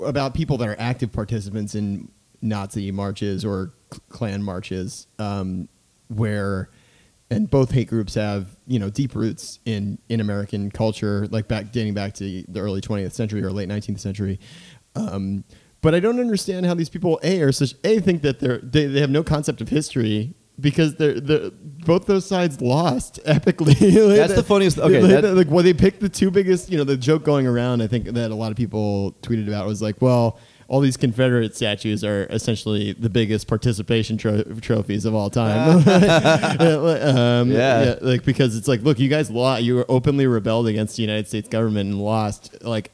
[0.00, 2.08] about people that are active participants in
[2.42, 3.72] Nazi marches or
[4.08, 5.68] Klan marches, um,
[6.08, 6.70] where
[7.30, 11.72] and both hate groups have you know deep roots in in American culture, like back
[11.72, 14.38] dating back to the early 20th century or late 19th century.
[14.96, 15.44] Um,
[15.82, 18.86] but I don't understand how these people a are such a think that they're they,
[18.86, 21.50] they have no concept of history because they're, they're
[21.86, 23.74] both those sides lost epically.
[24.08, 26.70] Like, That's the funniest- okay, like, that- like well, they picked the two biggest.
[26.70, 27.80] You know, the joke going around.
[27.82, 30.38] I think that a lot of people tweeted about was like, well.
[30.70, 35.78] All these Confederate statues are essentially the biggest participation tro- trophies of all time.
[36.60, 37.96] um, Yeah.
[38.00, 39.62] like because it's like, look, you guys lost.
[39.64, 42.92] You openly rebelled against the United States government and lost, like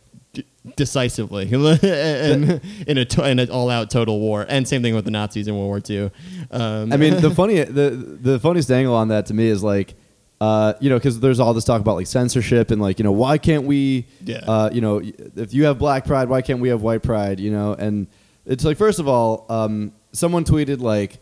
[0.76, 4.46] decisively, and in a to- in an all-out total war.
[4.48, 6.10] And same thing with the Nazis in World War II.
[6.50, 9.94] Um, I mean, the funny, the the funniest angle on that to me is like,
[10.40, 13.12] uh, you know, because there's all this talk about like censorship and like, you know,
[13.12, 14.38] why can't we, Yeah.
[14.46, 15.00] uh, you know,
[15.36, 17.40] if you have black pride, why can't we have white pride?
[17.40, 18.06] You know, and
[18.44, 21.18] it's like, first of all, um, someone tweeted like,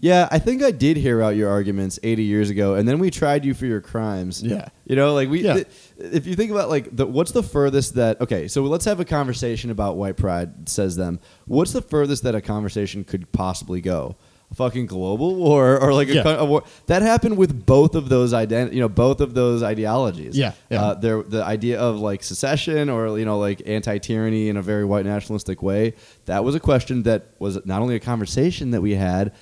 [0.00, 3.10] yeah, I think I did hear out your arguments 80 years ago, and then we
[3.10, 4.40] tried you for your crimes.
[4.40, 4.68] Yeah.
[4.84, 5.40] you know, like we.
[5.42, 5.54] Yeah.
[5.54, 5.66] th-
[5.98, 9.04] if you think about like the, what's the furthest that okay, so let's have a
[9.04, 10.68] conversation about white pride.
[10.68, 11.18] Says them.
[11.46, 14.14] What's the furthest that a conversation could possibly go?
[14.54, 16.36] Fucking global war or like a, Yeah.
[16.40, 20.36] a war that happened with both of those ident- you know both of those ideologies.
[20.36, 20.82] Yeah, yeah.
[20.82, 24.84] Uh, there the idea of like secession or you know like anti-tyranny in a very
[24.86, 25.94] white nationalistic way.
[26.26, 29.32] That was a question that was not only a conversation that we had,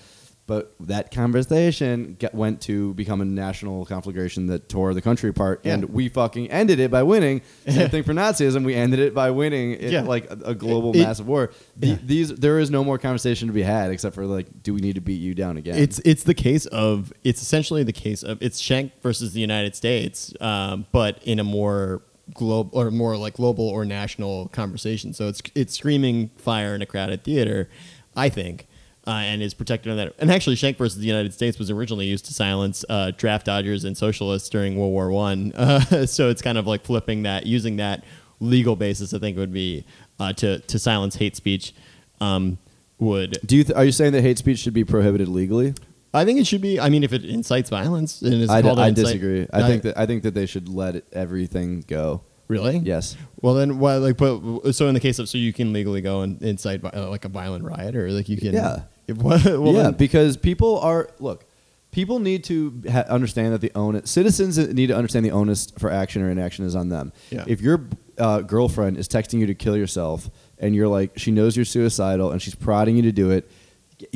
[0.46, 5.60] but that conversation get, went to become a national conflagration that tore the country apart,
[5.64, 5.74] Yeah.
[5.74, 7.42] and we fucking ended it by winning.
[7.68, 8.64] Same thing for Nazism.
[8.64, 10.02] We ended it by winning it, Yeah.
[10.02, 11.50] like a, a global It- massive war.
[11.76, 11.98] The- yeah.
[12.04, 14.94] These there is no more conversation to be had except for like, do we need
[14.94, 15.76] to beat you down again?
[15.78, 19.74] It's it's the case of it's essentially the case of it's Schenck versus the United
[19.74, 22.02] States, um, but in a more
[22.34, 25.12] global or more like global or national conversation.
[25.12, 27.68] So it's it's screaming fire in a crowded theater,
[28.14, 28.66] I think.
[29.06, 30.12] Uh, and is protected on that.
[30.18, 33.84] And actually, Schenck versus the United States was originally used to silence uh, draft dodgers
[33.84, 35.52] and socialists during World War One.
[35.56, 38.02] Uh, so it's kind of like flipping that, using that
[38.40, 39.14] legal basis.
[39.14, 39.84] I think would be
[40.18, 41.72] uh, to to silence hate speech.
[42.20, 42.58] Um,
[42.98, 45.74] would do you th- are you saying that hate speech should be prohibited legally?
[46.12, 46.80] I think it should be.
[46.80, 49.46] I mean, if it incites violence and is I, d- I incite- disagree.
[49.52, 52.22] I think that I think that they should let it, everything go.
[52.48, 52.78] really.
[52.78, 53.16] Yes.
[53.40, 53.96] Well, then why?
[53.96, 57.08] Like, but so in the case of so you can legally go and incite uh,
[57.10, 58.52] like a violent riot or like you can.
[58.52, 58.82] Yeah.
[59.16, 61.44] Well, well, yeah, then- because people are look.
[61.92, 65.90] People need to ha- understand that the onus citizens need to understand the onus for
[65.90, 67.10] action or inaction is on them.
[67.30, 67.44] Yeah.
[67.46, 67.88] If your
[68.18, 72.32] uh, girlfriend is texting you to kill yourself, and you're like, she knows you're suicidal,
[72.32, 73.50] and she's prodding you to do it,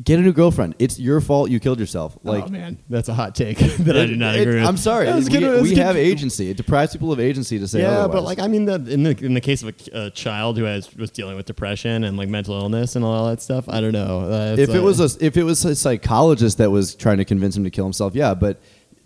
[0.02, 0.74] get a new girlfriend.
[0.78, 2.18] It's your fault you killed yourself.
[2.22, 4.68] Like, oh man, that's a hot take that I do not it- agree with.
[4.68, 5.06] I'm sorry.
[5.06, 5.78] That we good- that was we good.
[5.78, 6.50] have agency.
[6.50, 8.14] It deprives people of agency to say Yeah, otherwise.
[8.14, 10.64] but like I mean, the, in the in the case of a, a child who
[10.64, 13.92] has was dealing with depression and like mental illness and all that stuff, I don't
[13.92, 14.20] know.
[14.30, 17.24] Uh, it's if it was a if it was a psychologist that was trying to
[17.24, 18.34] convince him to kill himself, yeah.
[18.34, 18.60] But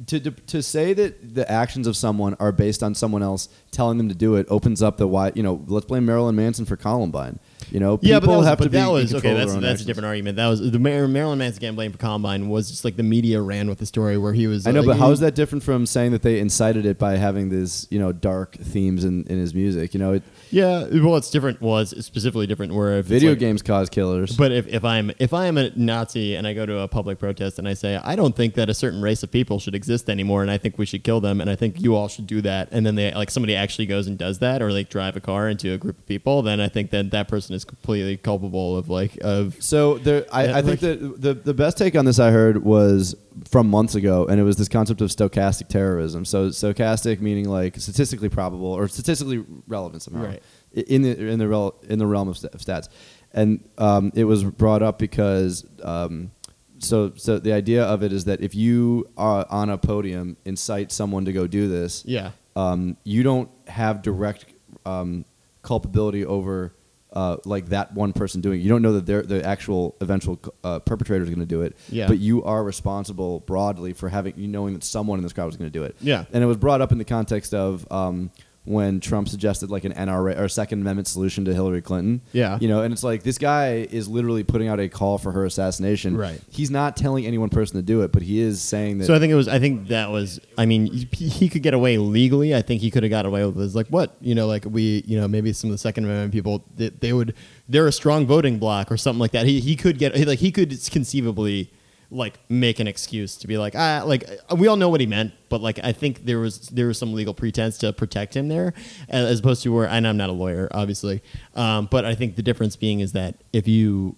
[0.06, 3.96] to to, to say that the actions of someone are based on someone else telling
[3.96, 5.30] them to do it opens up the why.
[5.36, 7.38] You know, let's blame Marilyn Manson for Columbine.
[7.70, 9.34] You know, Yeah, but people that was, have but to be that was okay.
[9.34, 10.36] That's that's a different argument.
[10.36, 13.40] That was the Mar- Marilyn Manson getting blamed for Columbine was just like the media
[13.40, 14.66] ran with the story where he was.
[14.66, 17.16] I know, like, but how is that different from saying that they incited it by
[17.16, 19.94] having these, you know, dark themes in, in his music?
[19.94, 20.22] You know, it,
[20.54, 21.60] Yeah, well, it's different.
[21.60, 24.36] Was specifically different where if video like- games cause killers.
[24.36, 27.18] But if, if I'm if I am a Nazi and I go to a public
[27.18, 30.08] protest and I say I don't think that a certain race of people should exist
[30.08, 32.40] anymore and I think we should kill them and I think you all should do
[32.42, 35.20] that and then they like somebody actually goes and does that or like drive a
[35.20, 38.76] car into a group of people then I think that that person is completely culpable
[38.76, 41.96] of like of So there, I, Yeah, I think like- that the the best take
[41.96, 43.16] on this I heard was
[43.50, 46.24] from months ago, and it was this concept of stochastic terrorism.
[46.24, 50.42] So stochastic meaning like statistically probable or statistically relevant somehow, Right.
[50.74, 52.88] In the in the rel, in the realm of, st- of stats.
[53.32, 56.30] And um, it was brought up because um,
[56.78, 60.92] so so the idea of it is that if you are on a podium incite
[60.92, 64.46] someone to go do this, yeah um, you don't have direct
[64.86, 65.24] um,
[65.62, 66.74] culpability over
[67.12, 68.64] uh, like that one person doing it.
[68.64, 71.76] You don't know that they're the actual eventual uh, perpetrator is going to do it.
[71.88, 72.08] Yeah.
[72.08, 75.56] But you are responsible broadly for having you knowing that someone in this crowd was
[75.56, 75.96] going to do it.
[76.00, 76.24] Yeah.
[76.32, 78.30] And it was brought up in the context of um,
[78.64, 82.22] when Trump suggested like an NRA or Second Amendment solution to Hillary Clinton.
[82.32, 82.58] Yeah.
[82.60, 85.44] You know, and it's like this guy is literally putting out a call for her
[85.44, 86.16] assassination.
[86.16, 86.40] Right.
[86.50, 89.06] He's not telling any one person to do it, but he is saying that.
[89.06, 89.48] So I think it was.
[89.48, 90.40] I think that was.
[90.56, 92.54] I mean, he, could get away legally.
[92.54, 93.74] I think he could have got away with this.
[93.74, 94.16] Like what?
[94.20, 95.04] You know, like we.
[95.06, 96.64] You know, maybe some of the Second Amendment people.
[96.76, 97.34] They, they would.
[97.68, 99.46] They're a strong voting bloc or something like that.
[99.46, 101.70] He he could get like he could conceivably
[102.10, 105.32] like make an excuse to be like ah like we all know what he meant
[105.48, 108.72] but like i think there was there was some legal pretense to protect him there
[109.08, 111.22] as opposed to where and i'm not a lawyer obviously
[111.54, 114.16] um, but i think the difference being is that if you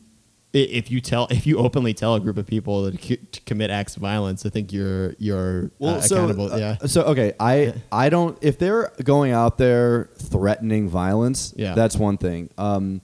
[0.52, 3.68] if you tell if you openly tell a group of people to, c- to commit
[3.68, 6.50] acts of violence, I think you're you're uh, accountable.
[6.50, 6.76] uh, yeah.
[6.86, 11.74] So okay, I I don't if they're going out there threatening violence, Yeah.
[11.74, 12.48] that's one thing.
[12.56, 13.02] Um,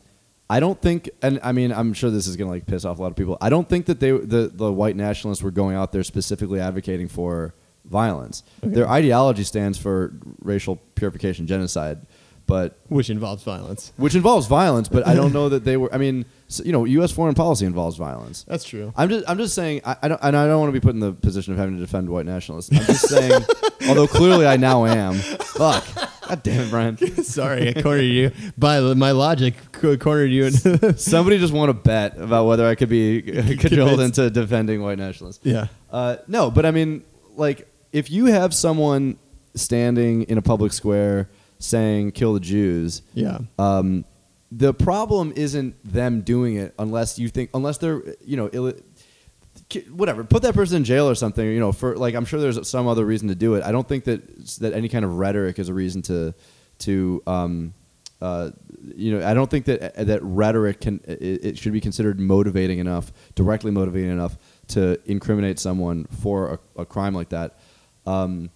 [0.50, 3.02] I don't think, and I mean, I'm sure this is gonna like piss off a
[3.02, 3.38] lot of people.
[3.40, 7.09] I don't think that they the the white nationalists were going out there specifically advocating
[7.09, 8.42] for violence.
[8.62, 12.07] Their ideology stands for racial purification, genocide,
[12.46, 13.92] but Which involves violence.
[13.96, 14.88] which involves violence.
[14.88, 15.92] But I don't know that they were.
[15.94, 17.12] I mean, so, you know, U.S.
[17.12, 18.44] foreign policy involves violence.
[18.46, 18.92] That's true.
[18.94, 20.92] I'm just I'm just saying I, I don't and I don't want to be put
[20.94, 22.70] in the position of having to defend white nationalists.
[22.72, 23.40] I'm just saying,
[23.88, 25.14] although clearly I now am.
[25.14, 25.87] Fuck.
[26.33, 26.97] God damn it, Brian.
[27.25, 28.33] Sorry, I cornered you.
[28.57, 30.51] By my logic, co- cornered you.
[30.97, 34.18] Somebody just won a bet about whether I could be cajoled Convinced.
[34.18, 35.40] into defending white nationalists.
[35.45, 35.66] yeah.
[35.90, 37.05] Uh, no, but I mean,
[37.37, 39.18] like, if you have someone
[39.55, 43.40] standing in a public square saying "kill the Jews," Yeah.
[43.59, 44.07] um,
[44.51, 48.73] the problem isn't them doing it unless you think unless they're you know Ill-
[49.90, 52.68] whatever put that person in jail or something you know for like i'm sure there's
[52.68, 55.58] some other reason to do it i don't think that that any kind of rhetoric
[55.58, 56.35] is a reason to
[56.78, 57.74] to um
[58.22, 58.52] uh,
[58.94, 62.78] you know, I don't think that that rhetoric can it, it should be considered motivating
[62.78, 67.58] enough, directly motivating enough to incriminate someone for a, a crime like that.
[68.06, 68.50] Um,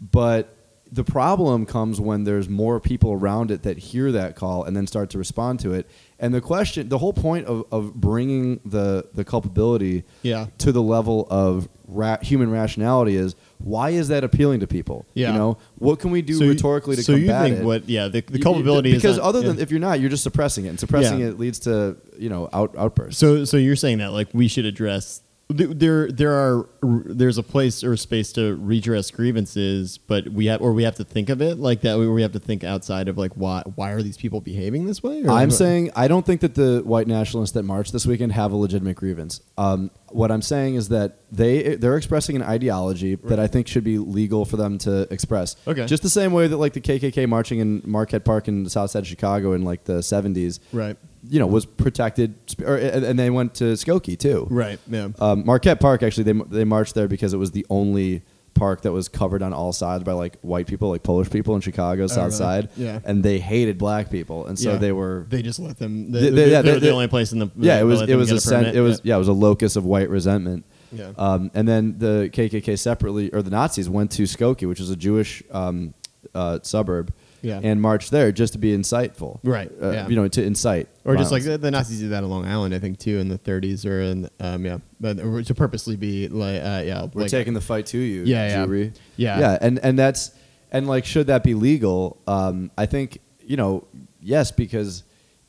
[0.00, 0.56] but
[0.92, 4.86] the problem comes when there's more people around it that hear that call and then
[4.86, 5.90] start to respond to it.
[6.22, 10.46] And the question, the whole point of, of bringing the, the culpability Yeah.
[10.58, 15.04] to the level of ra- human rationality is why is that appealing to people?
[15.14, 15.32] Yeah.
[15.32, 17.64] You know, what can we do So you- rhetorically to so you think it?
[17.64, 17.88] what?
[17.88, 19.62] Yeah, the, the culpability you, is because other than yeah.
[19.62, 21.26] if you're not, you're just suppressing it, and suppressing Yeah.
[21.26, 23.18] it leads to you know out outbursts.
[23.18, 27.84] So, so you're saying that like we should address there there are there's a place
[27.84, 31.40] or a space to redress grievances, but we have or we have to think of
[31.40, 31.98] it like that.
[31.98, 35.02] Where we have to think outside of like why why are these people behaving this
[35.02, 35.24] way?
[35.28, 38.56] I'm saying I don't think that the white nationalists that marched this weekend have a
[38.56, 39.40] legitimate grievance.
[39.56, 43.84] Um, what I'm saying is that they they're expressing an ideology that I think should
[43.84, 45.56] be legal for them to express.
[45.66, 45.86] Okay.
[45.86, 48.90] Just the same way that like the KKK marching in Marquette Park in the South
[48.90, 50.96] Side of Chicago in like the 70s, right,
[51.28, 52.34] you know, was protected,
[52.66, 54.46] or, and they went to Skokie too.
[54.50, 58.22] right, yeah, Um, Marquette Park actually they they marched there because it was the only
[58.54, 61.60] park that was covered on all sides by like white people, like Polish people in
[61.62, 62.32] Chicago South Oh, really?
[62.36, 62.98] Side, Yeah.
[63.04, 64.76] and they hated black people, and so Yeah.
[64.78, 66.10] they were they just let them.
[66.12, 68.28] They- They, they- yeah, they- the only place in the yeah, it was it was
[68.28, 69.14] get a sen- it was yeah.
[69.16, 70.64] it was a locus of white resentment.
[70.94, 71.12] Yeah.
[71.16, 74.96] Um, and then the KKK separately or the Nazis went to Skokie, which is a
[74.96, 75.94] Jewish um,
[76.34, 77.60] uh, suburb, Yeah.
[77.62, 80.08] and march there just to be insightful, Right, Uh, yeah.
[80.08, 82.72] You know, to incite Or just like the, the Nazis did that on Long Island,
[82.74, 86.62] I think, too, in the 30s or in um, yeah, but to purposely be like
[86.62, 88.88] uh, yeah, we're like, taking the fight to you, Yeah, yeah.
[89.16, 89.38] Yeah.
[89.40, 90.30] yeah, and and that's
[90.70, 92.18] and like should that be legal?
[92.26, 93.84] Um, I think you know
[94.20, 95.02] yes because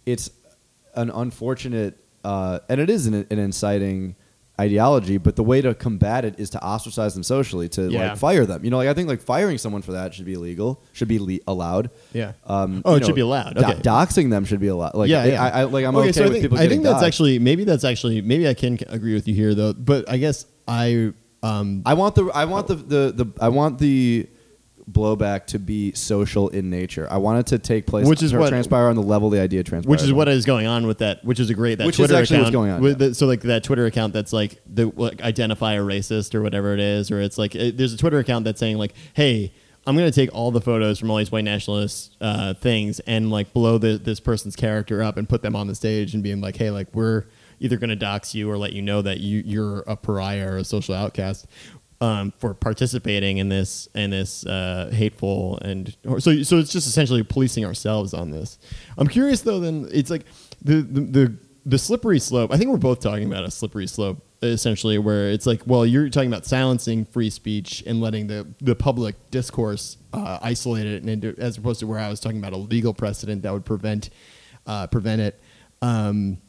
[0.06, 0.32] it's
[0.96, 4.16] an unfortunate uh, and it is an, an inciting
[4.64, 8.10] ideology, but the way to combat it is to ostracize them socially, to Yeah.
[8.10, 8.64] like fire them.
[8.66, 11.20] You know, like I think like firing someone for that should be illegal, should be
[11.20, 11.90] le- allowed.
[12.14, 12.32] Yeah.
[12.48, 13.56] Um, Oh, it should be allowed.
[13.56, 13.80] do- Okay.
[13.82, 14.96] doxing them should be allowed.
[14.96, 15.44] Like, yeah, I, yeah.
[15.44, 17.08] I, I- like I'm okay, so I with think, people I think that's doxed.
[17.08, 19.74] actually maybe that's actually maybe I can agree with you here though.
[19.74, 23.78] But I guess I um I want the I want the, the, the I want
[23.80, 24.28] the
[24.92, 27.08] blowback to be social in nature.
[27.10, 29.40] I want it to take place Which is to what- transpire on the level the
[29.40, 29.90] idea transpires.
[29.90, 30.16] which is on.
[30.18, 32.40] what is going on with that, which is a great that Which is Twitter actually
[32.40, 33.08] what's going on, with yeah.
[33.10, 36.74] the- so like that Twitter account that's like the like, identify a racist or whatever
[36.74, 39.54] it is, or it's like it, there's a Twitter account that's saying like, hey.
[39.86, 43.52] I'm gonna take all the photos from all these white nationalist uh, things and like
[43.52, 46.56] blow the, this person's character up and put them on the stage and being like,
[46.56, 47.26] hey, like we're
[47.60, 50.64] either gonna dox you or let you know that you you're a pariah or a
[50.64, 51.48] social outcast
[52.04, 57.24] um, for participating in this in this uh, hateful and so so it's just essentially
[57.24, 58.60] policing ourselves on this.
[58.98, 59.62] I'm curious though.
[59.62, 60.26] Then it's like
[60.62, 62.52] the the the, the slippery slope.
[62.54, 66.10] I think we're both talking about a slippery slope essentially, where it's like, well, you're
[66.10, 71.10] talking about silencing free speech and letting the the public discourse uh, isolate it, and
[71.10, 74.10] into, as opposed to where I was talking about a legal precedent that would prevent
[74.68, 75.40] uh, prevent it.
[75.82, 76.40] Um,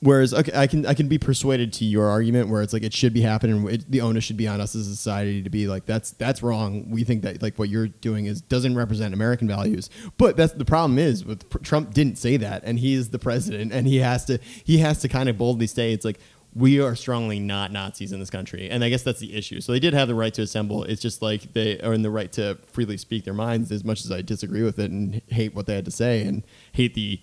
[0.00, 2.92] Whereas okay, I can I can be persuaded to your argument where it's like it
[2.92, 3.68] should be happening.
[3.68, 6.40] It, the onus should be on us as a society to be like that's that's
[6.40, 6.88] wrong.
[6.88, 9.90] We think that like what you're doing is doesn't represent American values.
[10.16, 13.72] But that's the problem is with Trump didn't say that, and he is the president,
[13.72, 16.20] and he has to he has to kind of boldly say it's like
[16.54, 19.60] we are strongly not Nazis in this country, and I guess that's the issue.
[19.60, 20.84] So they did have the right to assemble.
[20.84, 23.72] It's just like they are in the right to freely speak their minds.
[23.72, 26.44] As much as I disagree with it and hate what they had to say and
[26.72, 27.20] hate the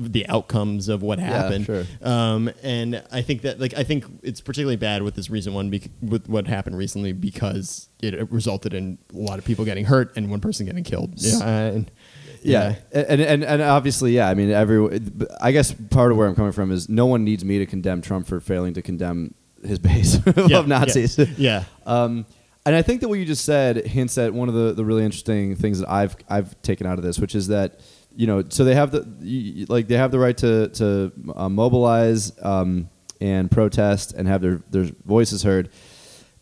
[0.00, 1.66] the outcomes of what happened.
[1.66, 1.84] sure.
[2.02, 5.70] Um, and I think that like I think it's particularly bad with this recent one
[5.70, 10.12] bec- with what happened recently because it resulted in a lot of people getting hurt
[10.16, 11.12] and one person getting killed.
[11.16, 11.90] Yeah, and
[12.42, 14.28] yeah, and, and and obviously, yeah.
[14.28, 15.00] I mean, every.
[15.40, 18.00] I guess part of where I'm coming from is no one needs me to condemn
[18.00, 20.16] Trump for failing to condemn his base
[20.48, 21.18] Yeah, of Nazis.
[21.18, 21.64] yeah, yeah.
[21.84, 22.24] Um,
[22.64, 25.04] and I think that what you just said hints at one of the, the really
[25.04, 27.80] interesting things that I've I've taken out of this, which is that
[28.20, 32.32] you know, so they have the like they have the right to to uh, mobilize
[32.42, 35.70] um, and protest and have their their voices heard.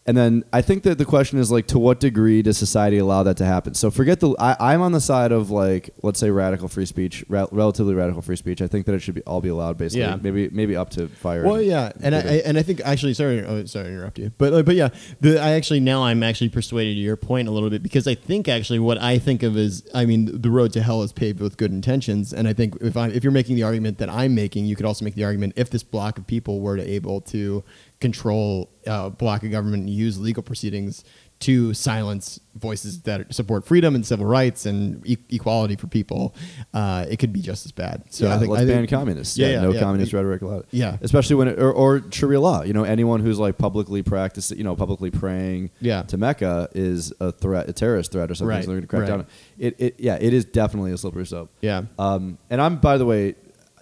[0.09, 3.25] And then I think that the question is like, to what degree does society allow
[3.25, 3.75] that to happen?
[3.75, 4.35] So forget the.
[4.39, 8.23] I, I'm on the side of like, let's say radical free speech, re- relatively radical
[8.23, 8.63] free speech.
[8.63, 10.01] I think that it should be all be allowed, basically.
[10.01, 10.17] Yeah.
[10.17, 11.45] Maybe maybe up to fire.
[11.45, 14.33] Well, yeah, and I, I and I think actually, sorry, oh, sorry to interrupt you,
[14.39, 14.89] but uh, but yeah,
[15.21, 18.15] the, I actually now I'm actually persuaded to your point a little bit because I
[18.15, 21.41] think actually what I think of is, I mean, the road to hell is paved
[21.41, 24.35] with good intentions, and I think if I if you're making the argument that I'm
[24.35, 27.21] making, you could also make the argument if this block of people were to able
[27.21, 27.63] to
[28.01, 31.05] control uh, block of government and use legal proceedings
[31.41, 36.35] to silence voices that support freedom and civil rights and e- equality for people,
[36.75, 38.03] uh, it could be just as bad.
[38.11, 39.39] So yeah, I think let's I ban think, communists.
[39.39, 40.67] Yeah, Yeah, yeah, no communist rhetoric allowed.
[40.73, 40.97] Yeah.
[41.01, 42.63] especially when it, or, or Sharia law.
[42.63, 45.71] You know, anyone who's like publicly practicing, you know, publicly praying
[46.03, 48.49] to Mecca is a threat, a terrorist threat or something.
[48.57, 49.09] Right, So they're going to crack right.
[49.09, 49.27] down.
[49.59, 51.51] It, it, yeah, it is definitely a slippery slope.
[51.61, 51.83] Yeah.
[52.01, 53.37] Um, and I'm, by the way,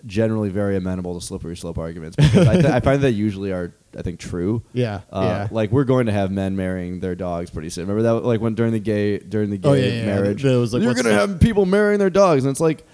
[0.05, 3.75] generally very amenable to slippery slope arguments because I, th- I find that usually are,
[3.97, 4.63] I think, true.
[4.73, 5.49] Yeah, Uh, yeah.
[5.51, 7.87] Like we're going to have men marrying their dogs pretty soon.
[7.89, 8.27] Remember that?
[8.27, 10.07] Like when during the gay during the gay Oh, yeah, yeah, yeah.
[10.07, 12.61] marriage, There was, like, you're going to the- have people marrying their dogs, and it's
[12.61, 12.85] like,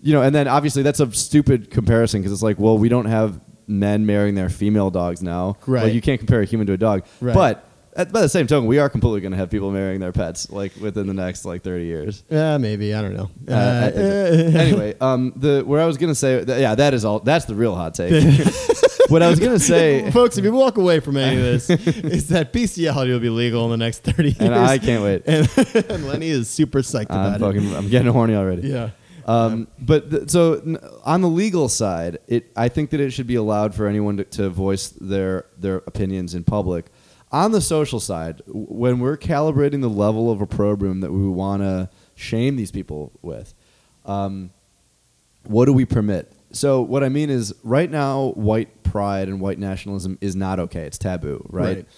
[0.00, 3.06] you know, and then obviously that's a stupid comparison because it's like, well, we don't
[3.06, 5.56] have men marrying their female dogs now.
[5.66, 5.84] Right.
[5.84, 7.04] Like you can't compare a human to a dog.
[7.20, 7.34] Right.
[7.34, 10.12] But at, by the same token, we are completely going to have people marrying their
[10.12, 12.24] pets like within the next like 30 years.
[12.30, 13.30] Yeah, maybe I don't know.
[13.52, 13.96] Uh, so.
[14.58, 17.20] anyway, um, the where I was gonna say, th- yeah, that is all.
[17.20, 18.12] That's the real hot take.
[19.10, 22.28] what I was gonna say, folks, if you walk away from any of this, is
[22.28, 24.40] that bestiality will be legal in the next thirty years.
[24.40, 25.22] and I can't wait.
[25.26, 25.48] And,
[25.90, 28.68] and Lenny is super psyched I'm about fucking, I'm getting horny already.
[28.68, 28.90] Yeah.
[29.26, 33.26] Um, but th- so n- on the legal side, it I think that it should
[33.26, 36.86] be allowed for anyone to, to voice their their opinions in public.
[37.32, 41.62] On the social side, w- when we're calibrating the level of opprobrium that we want
[41.62, 43.54] to shame these people with,
[44.04, 44.50] um,
[45.44, 46.32] what do we permit?
[46.52, 50.82] So what I mean is, right now, white pride and white nationalism is not okay.
[50.82, 51.76] It's taboo, right?
[51.76, 51.88] Right.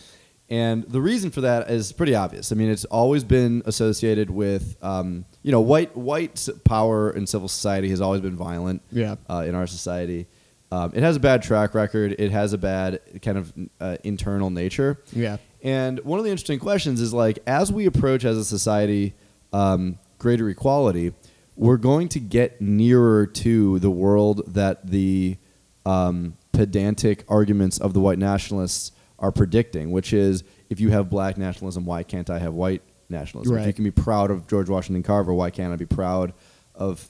[0.50, 2.52] And the reason for that is pretty obvious.
[2.52, 7.48] I mean, it's always been associated with, um, you know, white white power in civil
[7.48, 8.82] society has always been violent.
[8.90, 9.16] Yeah.
[9.30, 10.26] Uh, in our society,
[10.70, 12.16] um, it has a bad track record.
[12.18, 15.00] It has a bad kind of uh, internal nature.
[15.12, 15.38] Yeah.
[15.62, 19.14] And one of the interesting questions is like, as we approach as a society
[19.54, 21.14] um, greater equality,
[21.56, 25.36] we're going to get nearer to the world that the
[25.84, 31.36] um, pedantic arguments of the white nationalists are predicting, which is if you have black
[31.36, 33.56] nationalism, why can't I have white nationalism?
[33.58, 36.32] If you can be proud of George Washington Carver, why can't I be proud
[36.74, 37.06] of,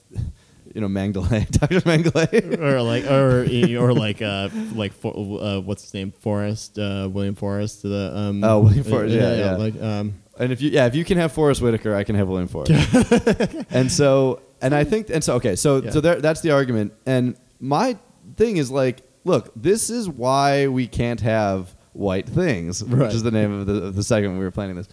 [0.74, 1.80] you know, Mengele, Dr.
[1.82, 2.58] Mengele?
[2.60, 3.46] or like, or
[3.78, 6.12] or like, uh, like, for, uh, what's his name?
[6.12, 7.82] Forrest, uh, William Forrest.
[7.82, 9.56] The um, Oh, William Forrest, yeah, yeah.
[9.56, 12.28] Like, um, And if you yeah, if you can have Forest Whitaker, I can have
[12.28, 12.72] William Forrest.
[13.70, 15.90] and so and I think and so okay, so Yeah.
[15.90, 16.92] so there, that's the argument.
[17.06, 17.96] And my
[18.36, 23.06] thing is like, look, this is why we can't have white things, Right.
[23.06, 24.88] which is the name of the, of the segment we were planning this.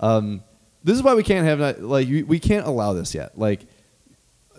[0.00, 0.42] Um,
[0.82, 3.38] this is why we can't have like we, we can't allow this yet.
[3.38, 3.66] Like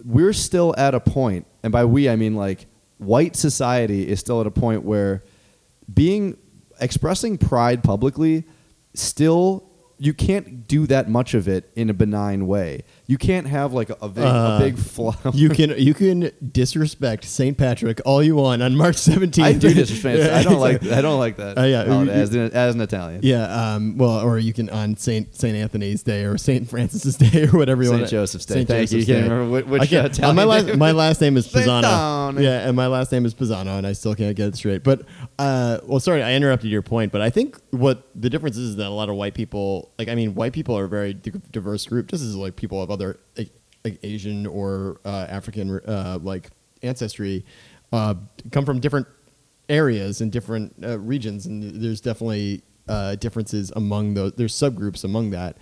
[0.06, 2.68] we're still at a point, and by we I mean like
[3.00, 5.24] white society is still at a point where
[5.94, 6.38] being
[6.80, 8.46] expressing pride publicly
[8.94, 9.68] still
[10.04, 12.82] you can't do that much of it in a benign way.
[13.06, 15.16] You can't have like a, a big, Uh, a big flower.
[15.32, 19.46] you can you can disrespect Saint Patrick all you want on March seventeenth.
[19.48, 20.24] I do disrespect.
[20.34, 20.84] I don't like.
[20.84, 21.56] I don't like that.
[21.58, 23.20] Uh, yeah, as, an, as an Italian.
[23.24, 23.44] Yeah,
[23.76, 27.50] um, well, or you can on Saint Saint Anthony's Day or Saint Francis's Day or
[27.58, 28.12] whatever you Saint want.
[28.12, 28.54] Joseph's Day.
[28.56, 28.98] Saint Thank you.
[28.98, 29.30] Joseph's You can't Day.
[29.32, 30.80] remember which- which, I can't- uh, Italian my last name.
[30.80, 32.42] my last name is Pisano.
[32.42, 34.84] Yeah, and my last name is Pisano, and I still can't get it straight.
[34.84, 35.04] But
[35.42, 37.12] uh, well, sorry, I interrupted your point.
[37.12, 40.08] But I think what the difference is, is that a lot of white people, like
[40.08, 42.92] I mean, white people are a very di- diverse group, just as like people of
[42.92, 43.50] other like,
[43.84, 46.52] like Asian or uh, African uh, like
[46.84, 47.44] ancestry
[47.92, 48.14] uh,
[48.52, 49.08] come from different
[49.68, 54.34] areas and different uh, regions, and there's definitely uh, differences among those.
[54.34, 55.58] There's subgroups among that,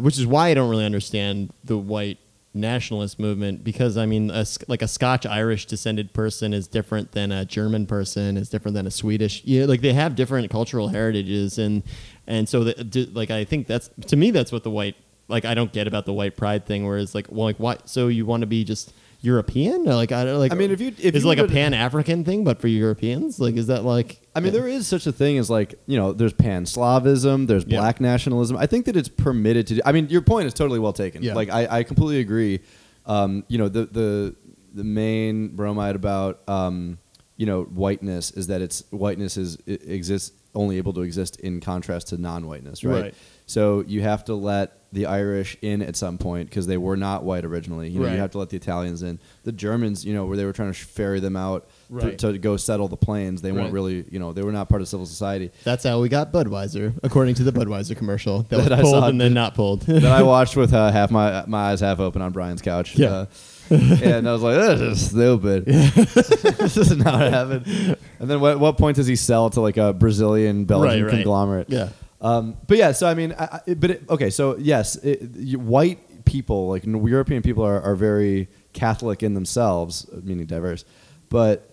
[0.00, 2.18] which is why I don't really understand the white
[2.54, 7.32] nationalist movement because I mean, a, like a Scotch Irish descended person is different than
[7.32, 9.42] a German person, is different than a Swedish.
[9.44, 11.82] Yeah, like they have different cultural heritages, and
[12.26, 14.96] and so the, like I think that's to me that's what the white
[15.28, 17.78] like I don't get about the white pride thing, where it's like, well, like why?
[17.84, 19.88] So you want to be just European?
[19.88, 20.52] Or like I don't like.
[20.52, 22.68] I mean, if you- if is you like a would- Pan African thing, but for
[22.68, 24.20] Europeans, like is that like?
[24.34, 27.64] I mean, there is such a thing as like you know, there's pan Slavism, there's
[27.66, 27.78] Yeah.
[27.80, 28.56] black nationalism.
[28.56, 29.74] I think that it's permitted to.
[29.76, 31.22] do I mean, your point is totally well taken.
[31.22, 31.34] Yeah.
[31.34, 32.60] Like I, I completely agree
[33.06, 34.36] um, you know, the the
[34.74, 36.98] the main bromide about um,
[37.36, 41.60] you know whiteness is that it's whiteness is it exists only able to exist in
[41.60, 43.02] contrast to non-whiteness, right?
[43.02, 43.14] Right.
[43.46, 47.24] So you have to let the Irish in at some point because they were not
[47.24, 47.88] white originally.
[47.88, 48.12] You know, Right.
[48.14, 49.18] you have to let the Italians in.
[49.44, 52.18] The Germans, you know, where they were trying to ferry them out to- Right.
[52.18, 53.72] to, go settle the plains, they weren't Right.
[53.72, 55.50] really, you know, they were not part of civil society.
[55.64, 59.00] That's how we got Budweiser, according to the Budweiser commercial that, That I was saw.
[59.00, 59.80] pulled and then not pulled.
[59.86, 62.96] that I watched with uh, half my my eyes half open on Brian's couch.
[62.96, 63.08] Yeah.
[63.08, 63.26] Uh,
[63.70, 65.64] and I was like, this is stupid.
[65.64, 67.96] this is not happening.
[68.20, 71.10] And then what, what point does he sell to like a Brazilian Belgian Right, right.
[71.14, 71.70] conglomerate?
[71.70, 71.88] Yeah.
[72.22, 75.58] Um, but yeah, so I mean, I, I, but it, okay, so yes, it, you,
[75.58, 80.84] white people, like European people, are, are very Catholic in themselves, meaning diverse.
[81.28, 81.68] But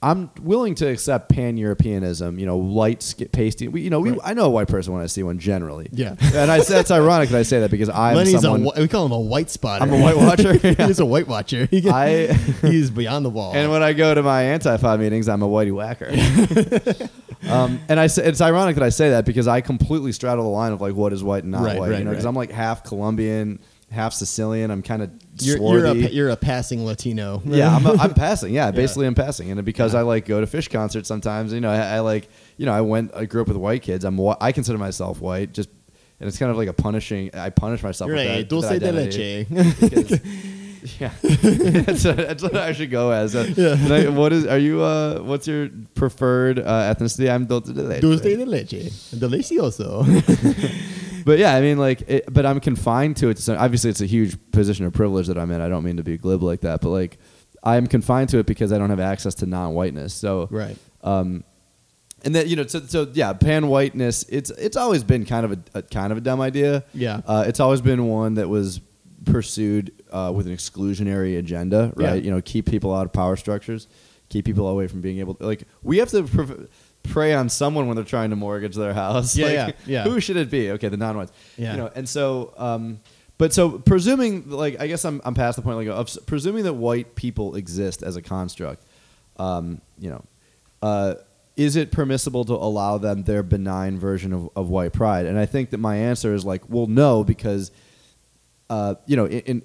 [0.00, 2.38] I'm willing to accept pan Europeanism.
[2.38, 3.68] You know, light, sk- pasty.
[3.68, 4.20] We, you know, we, Right.
[4.24, 5.88] I know a white person when I see one generally.
[5.92, 6.16] Yeah.
[6.34, 8.72] and I that's ironic that I say that because I'm Lenny's someone.
[8.76, 9.84] a we call him a white spotter.
[9.84, 10.54] I'm a white watcher.
[10.62, 10.86] Yeah.
[10.88, 11.66] He's a white watcher.
[11.70, 12.32] He can- I-
[12.62, 13.52] he's beyond the wall.
[13.54, 16.10] And when I go to my anti-pod meetings, I'm a whitey whacker.
[17.48, 20.50] Um, and I say, it's ironic that I say that because I completely straddle the
[20.50, 21.90] line of like what is white and not Right, white.
[21.90, 22.30] right, you know, because right.
[22.30, 23.58] I'm like half Colombian,
[23.90, 24.70] half Sicilian.
[24.70, 27.42] I'm kind of you're, you're, a, you're a passing Latino.
[27.44, 28.54] yeah, I'm, I'm passing.
[28.54, 31.52] Yeah, basically I'm passing, and because I like go to Phish concerts sometimes.
[31.52, 34.04] You know, I, I like you know I went I grew up with white kids.
[34.04, 35.52] I'm whi- I consider myself white.
[35.52, 35.68] Just
[36.20, 37.30] and it's kind of like a punishing.
[37.34, 38.08] I punish myself.
[38.08, 38.38] with Right.
[38.38, 39.46] that, Dulce that de identity.
[39.50, 39.76] leche.
[39.80, 40.20] Because-
[41.00, 43.36] yeah, that's, what, that's what I should go as.
[43.36, 44.46] Uh, like, what is?
[44.46, 44.82] Are you?
[44.82, 47.32] Uh, what's your preferred uh, ethnicity?
[47.32, 48.00] I'm dulce de leche.
[48.00, 48.90] Dulce de leche.
[49.14, 50.04] Delicioso.
[51.24, 53.38] But yeah, I mean, like, it, but I'm confined to it.
[53.38, 55.60] So obviously, it's a huge position of privilege that I'm in.
[55.60, 57.16] I don't mean to be glib like that, but like,
[57.62, 60.12] I'm confined to it because I don't have access to non-whiteness.
[60.14, 60.76] So right.
[61.02, 61.44] um,
[62.24, 64.24] and then you know, so, so yeah, pan whiteness.
[64.28, 66.84] It's it's always been kind of a, a kind of a dumb idea.
[66.94, 67.20] Yeah.
[67.26, 68.80] uh, it's always been one that was
[69.24, 72.04] pursued uh, with an exclusionary agenda, right?
[72.06, 72.14] Yeah.
[72.14, 73.88] You know, keep people out of power structures,
[74.28, 75.34] keep people away from being able.
[75.34, 76.24] to, Like we have to.
[76.24, 76.66] Pre-
[77.04, 80.02] prey on someone when they're trying to mortgage their house Yeah, Like, yeah, yeah.
[80.04, 81.72] who should it be okay the non-whites Yeah.
[81.72, 83.00] you know and so um
[83.38, 86.74] but so presuming like i guess i'm, I'm past the point like of presuming that
[86.74, 88.84] white people exist as a construct
[89.36, 90.24] um you know
[90.80, 91.14] uh
[91.56, 95.44] is it permissible to allow them their benign version of, of white pride and i
[95.44, 97.72] think that my answer is like well no because
[98.72, 99.62] uh, you know, in, in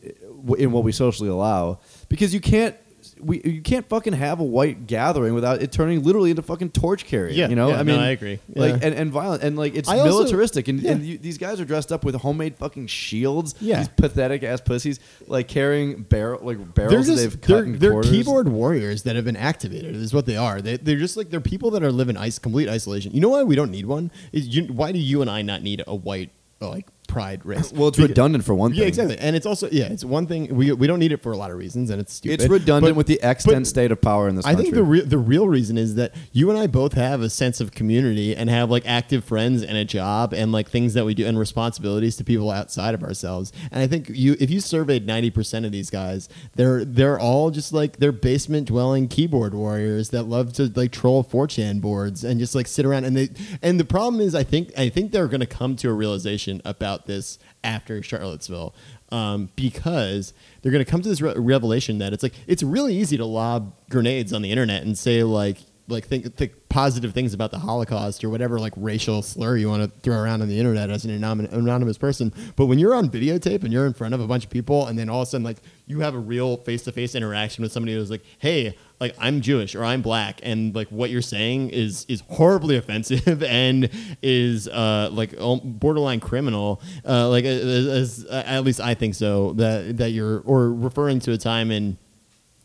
[0.57, 1.79] in what we socially allow,
[2.09, 2.75] because you can't
[3.21, 7.05] we you can't fucking have a white gathering without it turning literally into fucking torch
[7.05, 7.37] carrying.
[7.37, 8.39] Yeah, you know, yeah, I no, mean, I agree.
[8.53, 8.87] Like Yeah.
[8.87, 11.11] and, and violent and like it's I militaristic and, and yeah.
[11.13, 13.55] you, these guys are dressed up with homemade fucking shields.
[13.59, 13.77] Yeah.
[13.77, 17.63] these pathetic ass pussies like carrying barrel like They're barrels that just they've cut they're,
[17.63, 18.11] in they're quarters.
[18.11, 19.95] keyboard warriors that have been activated.
[19.95, 20.61] Is what they are.
[20.61, 23.13] They, they're just like they're people that are living ice complete isolation.
[23.13, 24.11] You know why we don't need one?
[24.31, 26.87] Is you, why do you and I not need a white like
[27.17, 27.71] pride race?
[27.73, 28.81] Well, it's Because- redundant for one thing.
[28.81, 29.17] Yeah, exactly.
[29.17, 31.49] And it's also yeah, it's one thing we we don't need it for a lot
[31.51, 32.41] of reasons, and it's stupid.
[32.41, 34.63] It's redundant But- with the extant but state of power in this I country.
[34.65, 37.59] think the real the real reason is that you and I both have a sense
[37.59, 41.13] of community and have like active friends and a job and like things that we
[41.15, 43.51] do and responsibilities to people outside of ourselves.
[43.71, 47.49] And I think you if you surveyed ninety percent of these guys, they're they're all
[47.49, 52.39] just like they're basement dwelling keyboard warriors that love to like troll 4chan boards and
[52.39, 53.29] just like sit around and they
[53.61, 57.06] and the problem is I think I think they're gonna come to a realization about
[57.07, 58.75] this after Charlottesville.
[59.09, 62.93] Um, because they're going to come to this re- revelation that it's like it's really
[62.95, 67.33] easy to lob grenades on the internet and say like like think, think positive things
[67.33, 70.59] about the Holocaust or whatever like racial slur you want to throw around on the
[70.59, 72.33] internet as an anonymous, person.
[72.55, 74.99] But when you're on videotape and you're in front of a bunch of people and
[74.99, 77.71] then all of a sudden like you have a real face to face interaction with
[77.71, 81.69] somebody who's like, hey, like I'm Jewish or I'm black and like what you're saying
[81.69, 83.89] is is horribly offensive and
[84.21, 86.81] is uh like borderline criminal.
[87.07, 91.31] Uh, like as, as, at least I think so that that you're or referring to
[91.31, 91.97] a time in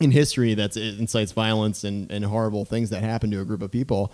[0.02, 3.70] in history that incites violence and, and horrible things that happen to a group of
[3.70, 4.12] people.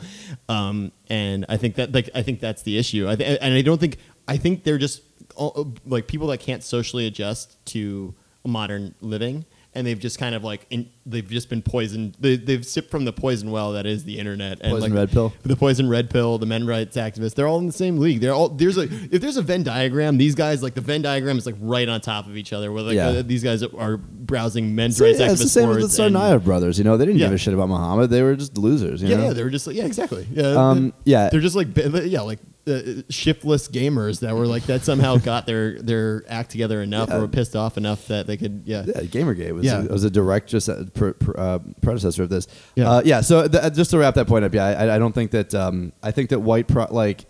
[0.48, 3.08] Um, and i think that like i think that's the issue.
[3.08, 5.02] I th- and i don't think i think they're just
[5.36, 8.14] all, like people that can't socially adjust to
[8.44, 9.44] modern living
[9.78, 13.04] and they've just kind of like in, they've just been poisoned they, they've sipped from
[13.04, 15.32] the poison well that is the internet and Poison like red pill?
[15.44, 18.34] the poison red pill the men rights activists they're all in the same league they're
[18.34, 21.46] all there's a if there's a venn diagram these guys like the venn diagram is
[21.46, 23.08] like right on top of each other where like Yeah.
[23.08, 25.86] uh, these guys are browsing men's So, rights yeah, activist it's the same with the
[25.86, 26.76] Tsarnaev brothers.
[26.78, 28.10] You know, they didn't give a shit about Muhammad.
[28.10, 29.02] They were just losers.
[29.02, 29.24] You Yeah, know?
[29.28, 30.26] yeah, they were just like, yeah, exactly.
[30.30, 31.30] Yeah, Um, yeah.
[31.30, 35.80] they're just like, yeah, like uh, shiftless gamers that were like that somehow got their
[35.80, 37.16] their act together enough Yeah.
[37.16, 39.82] or were pissed off enough that they could, yeah, Yeah, Gamergate was, Yeah.
[39.84, 42.46] a, was a direct just a pr- pr- uh, predecessor of this.
[42.76, 42.90] Yeah.
[42.90, 43.20] uh, yeah.
[43.22, 45.92] So th- just to wrap that point up, yeah, I, I don't think that um,
[46.02, 47.24] I think that white pride, like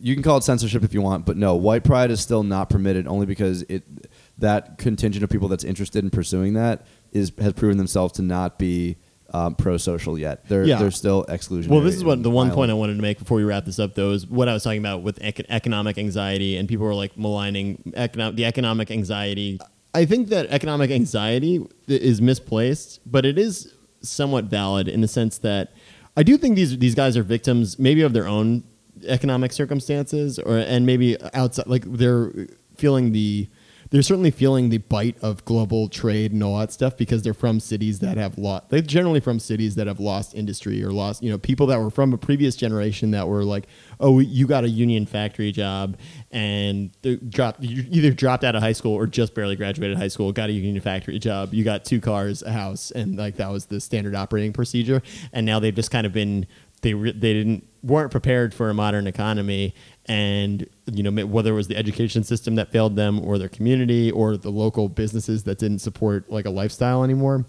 [0.00, 2.70] you can call it censorship if you want, but no, white pride is still not
[2.70, 3.82] permitted only because it
[4.38, 8.58] that contingent of people that's interested in pursuing that is has proven themselves to not
[8.58, 8.96] be
[9.34, 10.48] um, pro-social yet.
[10.48, 10.78] They're Yeah.
[10.78, 11.68] they're still exclusionary.
[11.68, 13.78] Well, this is what the one point I wanted to make before we wrap this
[13.78, 16.94] up, though, is what I was talking about with ec- economic anxiety, and people were
[16.94, 19.60] like maligning the economic anxiety.
[19.94, 25.38] I think that economic anxiety is misplaced, but it is somewhat valid in the sense
[25.38, 25.72] that
[26.16, 28.64] I do think these these guys are victims, maybe of their own
[29.06, 32.32] economic circumstances, or and maybe outside, like they're
[32.76, 33.48] feeling the
[33.90, 37.60] they're certainly feeling the bite of global trade and all that stuff because they're from
[37.60, 38.68] cities that have lost.
[38.68, 41.90] They're generally from cities that have lost industry or lost, you know, people that were
[41.90, 43.66] from a previous generation that were like,
[44.00, 45.96] oh, you got a union factory job
[46.30, 46.90] and
[47.30, 50.50] dropped, you either dropped out of high school or just barely graduated high school, got
[50.50, 53.80] a union factory job, you got two cars, a house, and like that was the
[53.80, 55.02] standard operating procedure.
[55.32, 56.46] And now they've just kind of been
[56.82, 59.74] they re- they didn't weren't prepared for a modern economy
[60.08, 64.10] and you know whether it was the education system that failed them or their community
[64.10, 67.44] or the local businesses that didn't support like a lifestyle anymore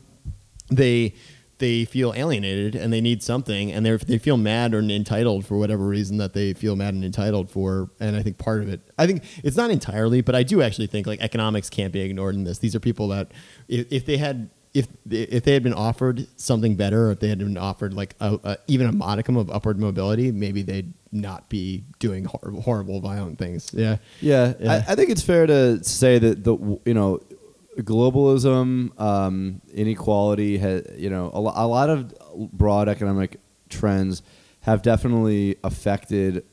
[0.70, 1.14] they
[1.60, 5.58] they feel alienated and they need something and they they feel mad or entitled for
[5.58, 7.92] whatever reason that they feel mad and entitled for.
[8.00, 10.88] And I think part of it I think it's not entirely but I do actually
[10.88, 12.60] think like economics can't be ignored in this.
[12.60, 13.32] These are people that
[13.68, 17.30] if, if they had if if they had been offered something better or if they
[17.30, 21.50] had been offered like a, a, even a modicum of upward mobility maybe they'd not
[21.50, 23.72] be doing horrible, horrible violent things.
[23.74, 23.98] Yeah.
[24.22, 24.84] Yeah, Yeah.
[24.88, 26.56] I, I think it's fair to say that the
[26.86, 27.20] you know
[27.78, 32.14] globalism, um, inequality, has, you know, a, a lot of
[32.52, 33.40] broad economic
[33.70, 34.22] trends
[34.62, 36.46] have definitely affected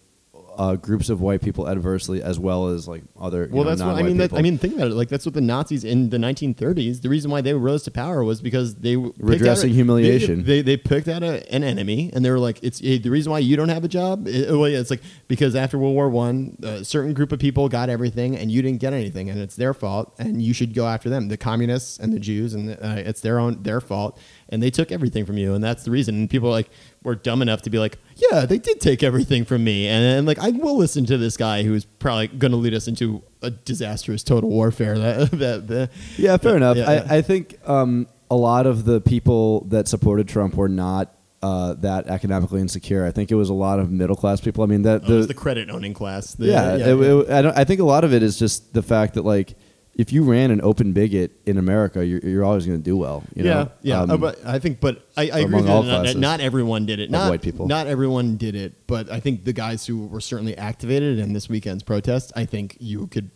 [0.57, 3.49] uh, groups of white people adversely, as well as like other.
[3.51, 4.17] Well, know, that's what I mean.
[4.17, 4.33] That.
[4.33, 4.95] I mean, think about it.
[4.95, 7.03] Like that's what the Nazis in the 1930s.
[7.03, 9.75] The reason why they rose to power was because they w- picked out Redressing a-
[9.75, 10.45] humiliation.
[10.45, 13.31] They, they, they picked out a, an enemy, and they were like, "It's the reason
[13.31, 16.09] why you don't have a job." Eh, well, yeah, it's like because after World War
[16.09, 19.57] One, a certain group of people got everything, and you didn't get anything, and it's
[19.57, 21.29] their fault, and you should go after them.
[21.29, 24.91] The communists and the Jews, and uh, it's their own their fault, and they took
[24.91, 26.15] everything from you, and that's the reason.
[26.15, 26.71] And people like
[27.07, 30.27] were dumb enough to be like, "Yeah, they did take everything from me," and, and
[30.27, 33.51] like I will listen to this guy who's probably going to lead us into a
[33.51, 34.99] disastrous total warfare.
[34.99, 36.77] That that, that Yeah, fair enough.
[36.77, 37.07] Yeah, yeah.
[37.09, 41.75] I, I think um, a lot of the people that supported Trump were not uh,
[41.75, 43.07] that economically insecure.
[43.07, 44.65] I think it was a lot of middle class people.
[44.65, 46.35] I mean, that Oh, the credit owning class.
[46.35, 49.15] The- yeah, it- it- I, I think a lot of it is just the fact
[49.15, 49.55] that like
[49.97, 53.25] if you ran an open bigot in America, you're, you're always going to do well.
[53.35, 53.71] You yeah, know?
[53.81, 54.01] yeah.
[54.03, 55.65] Um, Uh, but I think, but I, I agree you.
[55.65, 57.11] Not, not everyone did it.
[57.11, 57.67] Not white people.
[57.67, 61.49] Not everyone did it, but I think the guys who were certainly activated in this
[61.49, 63.31] weekend's protest, I think you could,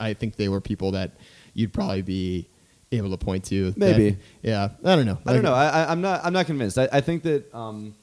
[0.00, 1.12] I think they were people that
[1.54, 2.48] you'd probably be
[2.90, 3.70] able to point to.
[3.70, 4.18] that- Maybe.
[4.42, 4.70] yeah.
[4.84, 5.18] I don't know.
[5.24, 5.54] I don't know.
[5.54, 6.24] I, I, I'm not.
[6.24, 6.78] I'm not convinced.
[6.78, 7.94] I, I think that um,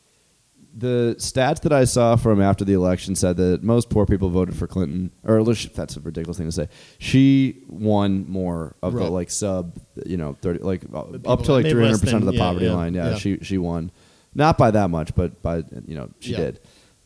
[0.75, 4.55] the stats that I saw from after the election said that most poor people voted
[4.55, 5.11] for Clinton.
[5.23, 6.69] Or that's a ridiculous thing to say.
[6.97, 9.05] She won more of Right.
[9.05, 12.33] the like sub, you know, thirty like up to like three hundred percent of the
[12.33, 12.93] yeah, poverty yeah, line.
[12.93, 13.15] Yeah, yeah.
[13.17, 13.91] she she won,
[14.35, 16.59] not by that much, but by you know she did.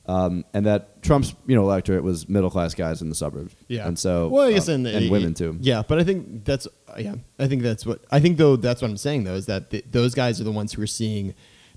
[0.05, 3.55] Um, and that Trump's you know electorate was middle class guys in the suburbs.
[3.69, 5.57] Yeah, and so well, I guess um, and, and women too.
[5.61, 7.15] Yeah, but I think that's yeah.
[7.39, 8.57] I think that's what I think though.
[8.57, 10.87] That's what I'm saying though is that th- those guys are the ones who are
[10.87, 11.33] seeing.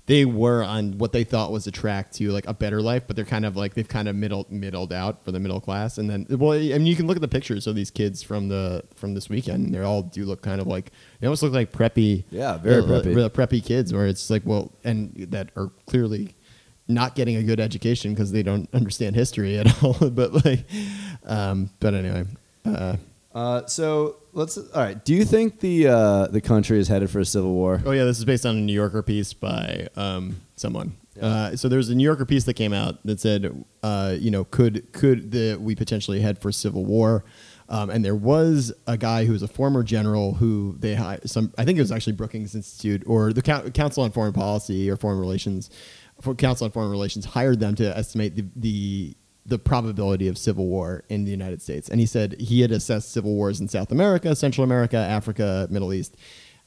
[0.07, 3.15] They were on what they thought was a track to like a better life, but
[3.15, 5.97] they're kind of like they've kind of middle middled out for the middle class.
[5.97, 8.47] And then, well, I mean, you can look at the pictures of these kids from
[8.47, 9.75] the from this weekend.
[9.75, 12.23] They all do look kind of like they almost look like preppy.
[12.31, 13.29] Yeah, very uh, preppy.
[13.29, 16.35] preppy kids, where it's like well, and that are clearly
[16.87, 20.09] not getting a good education because they don't understand history at all.
[20.09, 20.65] but like,
[21.25, 22.23] um, but anyway,
[22.65, 22.95] uh,
[23.37, 24.57] Uh, so let's.
[24.57, 25.05] All right.
[25.05, 27.79] Do you think the uh, the country is headed for a civil war?
[27.85, 30.97] oh yeah, this is based on a New Yorker piece by um, someone.
[31.21, 34.43] Uh, so there's a New Yorker piece that came out that said, uh, you know,
[34.43, 37.25] could could the we potentially head for civil war?
[37.69, 41.53] Um, and there was a guy who was a former general who they hi- some
[41.59, 44.95] I think it was actually Brookings Institute or the Coun- Council on Foreign Policy or
[44.95, 45.69] Foreign Relations,
[46.37, 49.15] Council on Foreign Relations hired them to estimate the, the
[49.47, 51.87] the probability of civil war in the United States.
[51.89, 55.93] And he said he had assessed civil wars in South America, Central America, Africa, Middle
[55.93, 56.17] East.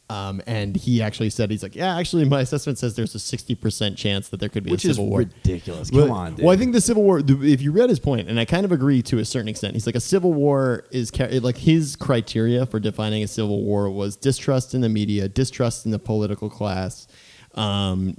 [0.09, 3.97] Um, and he actually said, he's like, yeah, actually, my assessment says there's a 60%
[3.97, 5.21] chance that there could be Which a civil war.
[5.21, 5.93] ridiculous.
[5.93, 6.45] Well- Come on, dude.
[6.45, 8.73] Well, I think the Civil War, if you read his point, and I kind of
[8.73, 11.13] agree to a certain extent, he's like, a civil war is,
[11.43, 15.93] like, his criteria for defining a civil war was distrust in the media, distrust in
[15.93, 17.07] the political class,
[17.55, 18.17] um,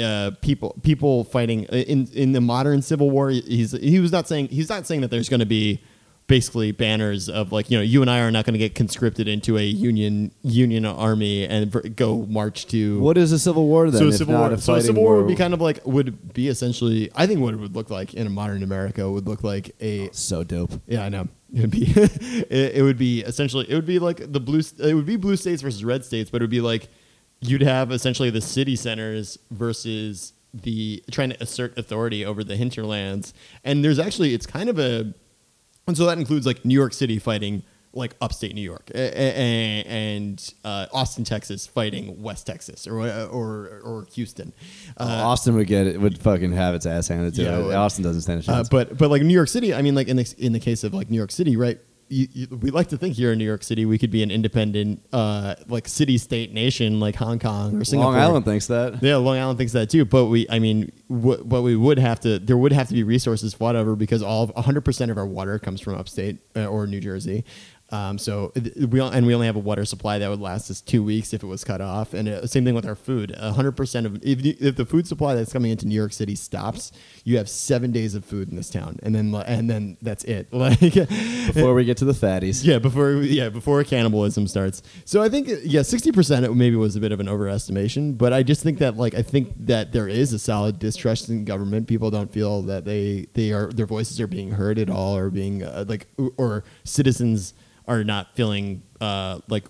[0.00, 3.30] uh, people people fighting in in the modern civil war.
[3.30, 5.82] He's he was not saying he's not saying that there's going to be
[6.28, 9.28] basically banners of like you know you and I are not going to get conscripted
[9.28, 14.00] into a union union army and go march to What is a civil war then?
[14.00, 14.52] so a if civil not war.
[14.52, 17.10] a So a fighting civil war war would be kind of like would be essentially.
[17.14, 20.10] I think what it would look like in a modern America would look like a.
[20.12, 20.72] so dope.
[20.86, 21.28] Yeah, I know.
[21.54, 25.06] It'd be it, it would be essentially it would be like the blue it would
[25.06, 26.88] be blue states versus red states, but it would be like
[27.40, 33.34] you'd have essentially the city centers versus the trying to assert authority over the hinterlands.
[33.64, 35.12] And there's actually it's kind of a
[35.86, 37.62] and so that includes like New York City fighting
[37.92, 44.52] like upstate New York and uh, Austin, Texas fighting West Texas or or or Houston.
[44.98, 47.74] Uh, Austin would get it, would fucking have its ass handed to Yeah, it.
[47.74, 48.68] Austin doesn't stand a Uh, chance.
[48.68, 50.92] but but like New York City, I mean, like in the in the case of
[50.94, 51.78] like New York City, right?
[52.08, 54.30] You, you, we like to think here in New York City we could be an
[54.30, 58.12] independent, uh, like city state nation, like Hong Kong or Singapore.
[58.12, 59.02] Long Island thinks that.
[59.02, 60.04] Yeah, Long Island thinks that too.
[60.04, 62.38] But we, I mean, w- but we would have to.
[62.38, 65.80] There would have to be resources whatever because all 100 percent of our water comes
[65.80, 67.44] from upstate uh, or New Jersey.
[67.90, 68.52] Um, so
[68.88, 71.32] we all- and we only have a water supply that would last us two weeks
[71.32, 72.14] if it was cut off.
[72.14, 73.32] And uh, same thing with our food.
[73.38, 76.34] 100 percent of if, you, if the food supply that's coming into New York City
[76.34, 76.90] stops,
[77.22, 80.48] you have seven days of food in this town, and then and then that's it.
[80.52, 82.64] Like Before we get to the fatties.
[82.64, 84.82] yeah, before yeah, before cannibalism starts.
[85.04, 88.42] So I think yeah, sixty percent maybe was a bit of an overestimation, but I
[88.42, 91.86] just think that like I think that there is a solid distrust in government.
[91.86, 95.30] People don't feel that they they are their voices are being heard at all, or
[95.30, 97.54] being uh, like or citizens
[97.88, 99.66] are not feeling uh, like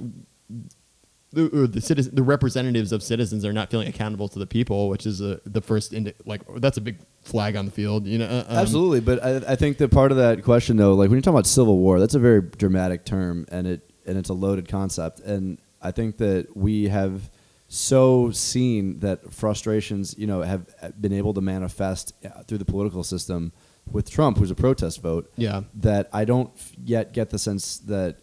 [1.33, 5.07] the, the citizen, the representatives of citizens are not feeling accountable to the people, which
[5.07, 8.07] is a, the first indi- like that's a big flag on the field.
[8.07, 10.95] You know, uh, um, Absolutely, but I, I think that part of that question, though,
[10.95, 14.17] like when you're talking about civil war, that's a very dramatic term, and it and
[14.17, 15.21] it's a loaded concept.
[15.21, 17.31] And I think that we have
[17.69, 20.67] so seen that frustrations, you know, have
[21.01, 23.53] been able to manifest uh, through the political system
[23.91, 25.31] with Trump, who's a protest vote.
[25.37, 25.62] Yeah.
[25.75, 26.51] That I don't
[26.83, 28.19] yet get the sense that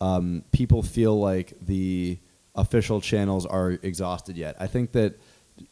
[0.00, 2.18] um, people feel like the
[2.54, 4.56] official channels are exhausted yet.
[4.58, 5.18] I think that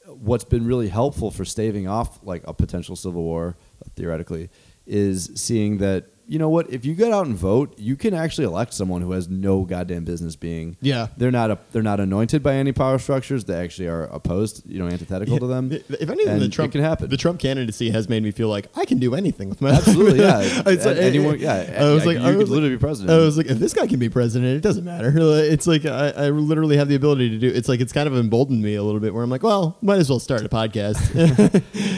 [0.07, 3.57] what's been really helpful for staving off like a potential civil war
[3.95, 4.51] theoretically
[4.87, 8.45] is seeing that you know what if you get out and vote you can actually
[8.45, 11.07] elect someone who has no goddamn business being Yeah.
[11.17, 14.79] they're not a, they're not anointed by any power structures they actually are opposed you
[14.81, 18.09] know antithetical to them If anything, and the Trump can happen The Trump candidacy has
[18.09, 20.41] made me feel like I can do anything with my Absolutely, yeah.
[20.67, 23.13] It's And anyone- yeah, I was yeah, like, you I could was literally be president.
[23.19, 25.13] I was like, if this guy can be president, it doesn't matter.
[25.57, 27.49] It's like I, I literally have the ability to do.
[27.49, 29.15] It's like it's kind of emboldened me a little bit.
[29.15, 30.97] Where I'm like, well, might as well start a podcast.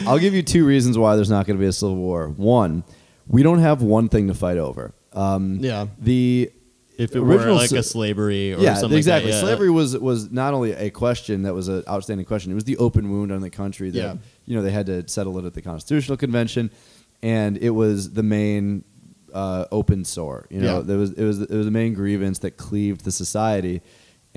[0.07, 2.29] I'll give you two reasons why there's not going to be a civil war.
[2.29, 2.83] One,
[3.29, 4.93] we don't have one thing to fight over.
[5.13, 5.87] Um, Yeah.
[5.99, 6.51] The
[6.97, 9.31] if it were like a slavery or yeah, something exactly.
[9.31, 9.53] like that, yeah.
[9.55, 12.51] Slavery was was not only a question that was an outstanding question.
[12.51, 14.15] It was the open wound on the country that Yeah.
[14.45, 16.71] you know they had to settle it at the Constitutional Convention,
[17.23, 18.83] and it was the main
[19.33, 20.45] uh, open sore.
[20.49, 20.81] You know, Yeah.
[20.83, 23.81] there was it was it was the main grievance that cleaved the society.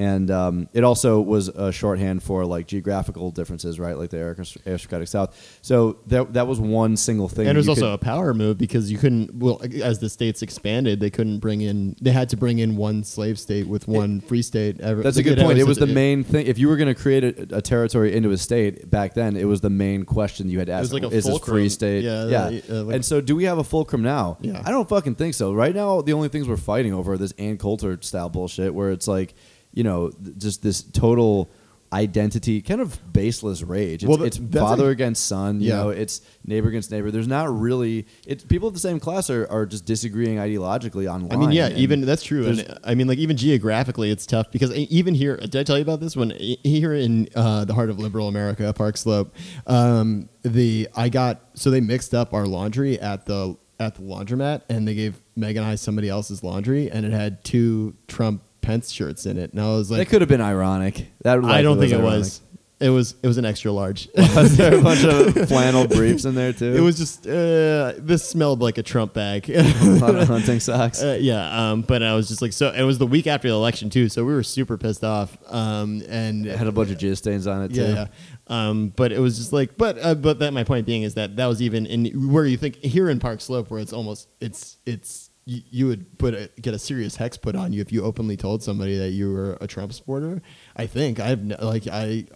[0.03, 3.96] And um, it also was a shorthand for like geographical differences, right?
[3.96, 4.18] Like the
[4.66, 5.59] aristocratic South.
[5.62, 7.46] So that that was one single thing.
[7.46, 9.34] And it was also could- a power move because you couldn't.
[9.34, 11.94] Well, as the states expanded, they couldn't bring in.
[12.00, 14.80] They had to bring in one slave state with one free state.
[14.80, 15.59] Ever, That's a good point.
[15.59, 16.46] It was the to- main thing.
[16.46, 19.44] If you were going to create a, a territory into a state back then, it
[19.44, 20.82] was the main question you had to ask.
[20.82, 21.55] was like a is this fulcrum.
[21.55, 22.03] free state?
[22.05, 22.61] Yeah, yeah.
[22.70, 24.38] uh, like- and so, do we have a fulcrum now?
[24.40, 24.62] Yeah.
[24.64, 25.53] I don't fucking think so.
[25.53, 28.90] Right now, the only things we're fighting over are this Ann Coulter style bullshit, where
[28.90, 29.34] it's like,
[29.72, 31.50] you know, th- just this total
[31.92, 34.02] identity, kind of baseless rage.
[34.02, 35.60] It's, Well, it's father a- against son.
[35.60, 35.76] You Yeah.
[35.76, 37.10] know, it's neighbor against neighbor.
[37.10, 38.06] There's not really.
[38.26, 41.32] It's people of the same class are, are just disagreeing ideologically online.
[41.32, 42.46] I mean, yeah, even that's true.
[42.46, 45.82] And I mean, like even geographically, it's tough because even here, did I tell you
[45.82, 46.16] about this?
[46.16, 49.34] When e- here in uh, the heart of liberal America, Park Slope,
[49.66, 54.62] um, the I got so they mixed up our laundry at the at the laundromat,
[54.70, 58.90] and they gave Meg and I somebody else's laundry, and it had two Trump Pence
[58.90, 61.08] shirts in it, and I was like, That could have been ironic.
[61.22, 62.18] That I don't think it ironic.
[62.20, 62.40] was.
[62.80, 64.08] It was it was an extra large.
[64.16, 66.74] Was there a bunch of flannel briefs in there too?
[66.74, 69.48] It was just uh, this smelled like a Trump bag.
[69.54, 69.62] a
[70.00, 71.00] lot of hunting socks.
[71.00, 73.54] Uh, yeah, um, but I was just like, so it was the week after the
[73.54, 75.38] election too, so we were super pissed off.
[75.46, 77.82] Um, and it had a bunch of jizz stains on it too.
[77.82, 78.06] yeah, yeah.
[78.48, 81.36] Um, but it was just like, but uh, but that my point being is that
[81.36, 84.78] that was even in where you think here in Park Slope, where it's almost it's
[84.86, 88.05] it's you, you would put a, get a serious hex put on you if you
[88.05, 90.40] openly told somebody that you were a Trump supporter.
[90.76, 92.26] I think I've like I.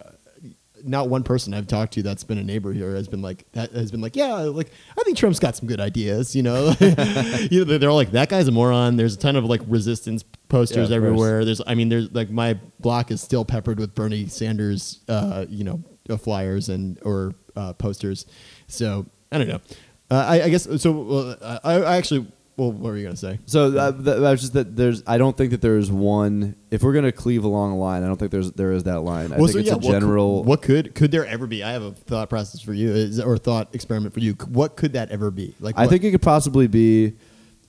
[0.83, 3.71] Not one person I've talked to that's been a neighbor here has been like that
[3.71, 7.65] has been like yeah like I think Trump's got some good ideas you know you
[7.65, 10.75] know they're- all like that guy's a moron there's a ton of like resistance posters
[10.77, 10.95] Yeah, of course.
[11.09, 15.47] everywhere there's I mean there's like my block is still peppered with Bernie Sanders uh,
[15.49, 18.27] you know uh, flyers and or uh, posters
[18.67, 19.61] so I don't know
[20.11, 22.27] uh, I, I guess so I, I actually
[22.57, 25.03] well what were you gonna say So that, that was just that there's.
[25.07, 26.55] I don't think that there's one.
[26.71, 29.31] If we're gonna cleave along a line, I don't think there's there is that line.
[29.31, 30.43] I Well, think so it's yeah, a what could- general.
[30.43, 31.63] What could, could there ever be?
[31.63, 34.33] I have a thought process for you, is, or thought experiment for you.
[34.49, 35.55] What could that ever be?
[35.59, 37.13] Like, I what- think it could possibly be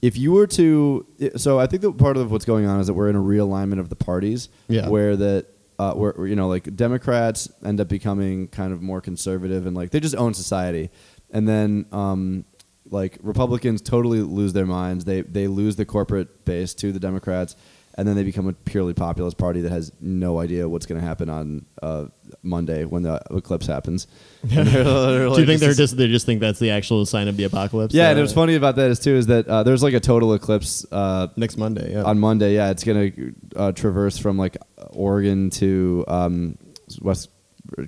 [0.00, 1.04] if you were to,
[1.36, 3.80] so I think that part of what's going on is that we're in a realignment
[3.80, 4.88] of the parties, Yeah.
[4.88, 5.46] where that.
[5.80, 9.90] Uh, where, you know, like Democrats end up becoming kind of more conservative and like
[9.92, 10.90] they just own society,
[11.30, 12.44] and then um,
[12.90, 15.04] like Republicans totally lose their minds.
[15.04, 17.54] They they lose the corporate base to the Democrats,
[17.96, 21.06] and then they become a purely populist party that has no idea what's going to
[21.06, 22.06] happen on uh,
[22.42, 24.06] Monday when the eclipse happens.
[24.44, 27.36] They're- they're Do you think they're just they just think that's the actual sign of
[27.36, 27.92] the apocalypse?
[27.94, 30.00] Yeah, Uh, and what's funny about that is too is that uh, there's like a
[30.00, 31.92] total eclipse uh, next Monday.
[31.92, 32.04] Yeah.
[32.04, 32.54] on Monday.
[32.54, 33.10] Yeah, it's gonna
[33.56, 34.56] uh, traverse from like
[34.90, 36.56] Oregon to um,
[37.02, 37.30] West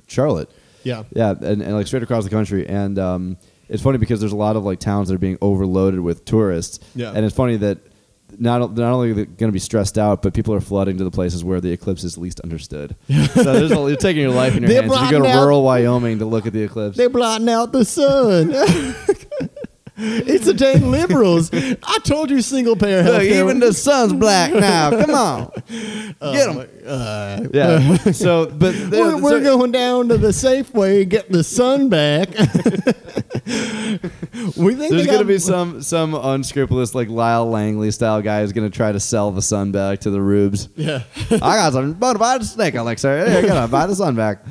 [0.08, 0.50] Charlotte.
[0.82, 1.04] yeah.
[1.14, 2.66] Yeah, and, and like straight across the country.
[2.68, 3.36] And um,
[3.70, 6.80] it's funny because there's a lot of like towns that are being overloaded with tourists.
[6.94, 7.12] Yeah.
[7.14, 7.78] And it's funny that
[8.38, 11.04] not not only are they going to be stressed out, but people are flooding to
[11.04, 12.96] the places where the eclipse is least understood.
[13.08, 14.94] so there's a, you're taking your life in your They're hands.
[14.94, 16.96] If you go to out- rural Wyoming to look at the eclipse.
[16.96, 18.50] They're blotting out the sun.
[20.02, 21.50] it's the dang liberals.
[21.52, 23.18] I told you single payer health.
[23.18, 24.90] Look, even the sun's black now.
[25.04, 26.68] Come on, get them.
[26.86, 27.96] Uh, Yeah.
[28.12, 32.28] So, but we're, we're going down to the Safeway get the sun back.
[34.56, 38.70] we think There's gonna be some some unscrupulous like Lyle Langley style guy who's gonna
[38.70, 40.68] try to sell the sun back to the rubes.
[40.76, 41.02] Yeah.
[41.30, 43.28] I got some bona fide snake elixir.
[43.28, 44.44] Here, get on, buy the sun back.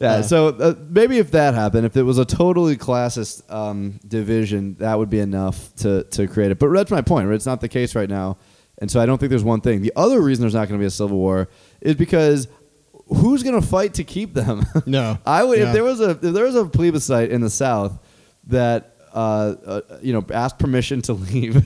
[0.00, 0.20] Yeah.
[0.22, 4.98] So uh, maybe if that happened, if it was a totally classist um, division, that
[4.98, 6.58] would be enough to to create it.
[6.58, 7.28] But that's my point.
[7.28, 7.34] Right?
[7.34, 8.38] It's not the case right now,
[8.78, 9.82] and so I don't think there's one thing.
[9.82, 11.48] The other reason there's not going to be a civil war
[11.80, 12.46] is because
[13.08, 14.64] who's going to fight to keep them?
[14.86, 15.18] No.
[15.26, 15.68] I would Yeah.
[15.68, 17.98] if there was a if there was a plebiscite in the South
[18.48, 21.62] that uh, uh, you know asked permission to leave.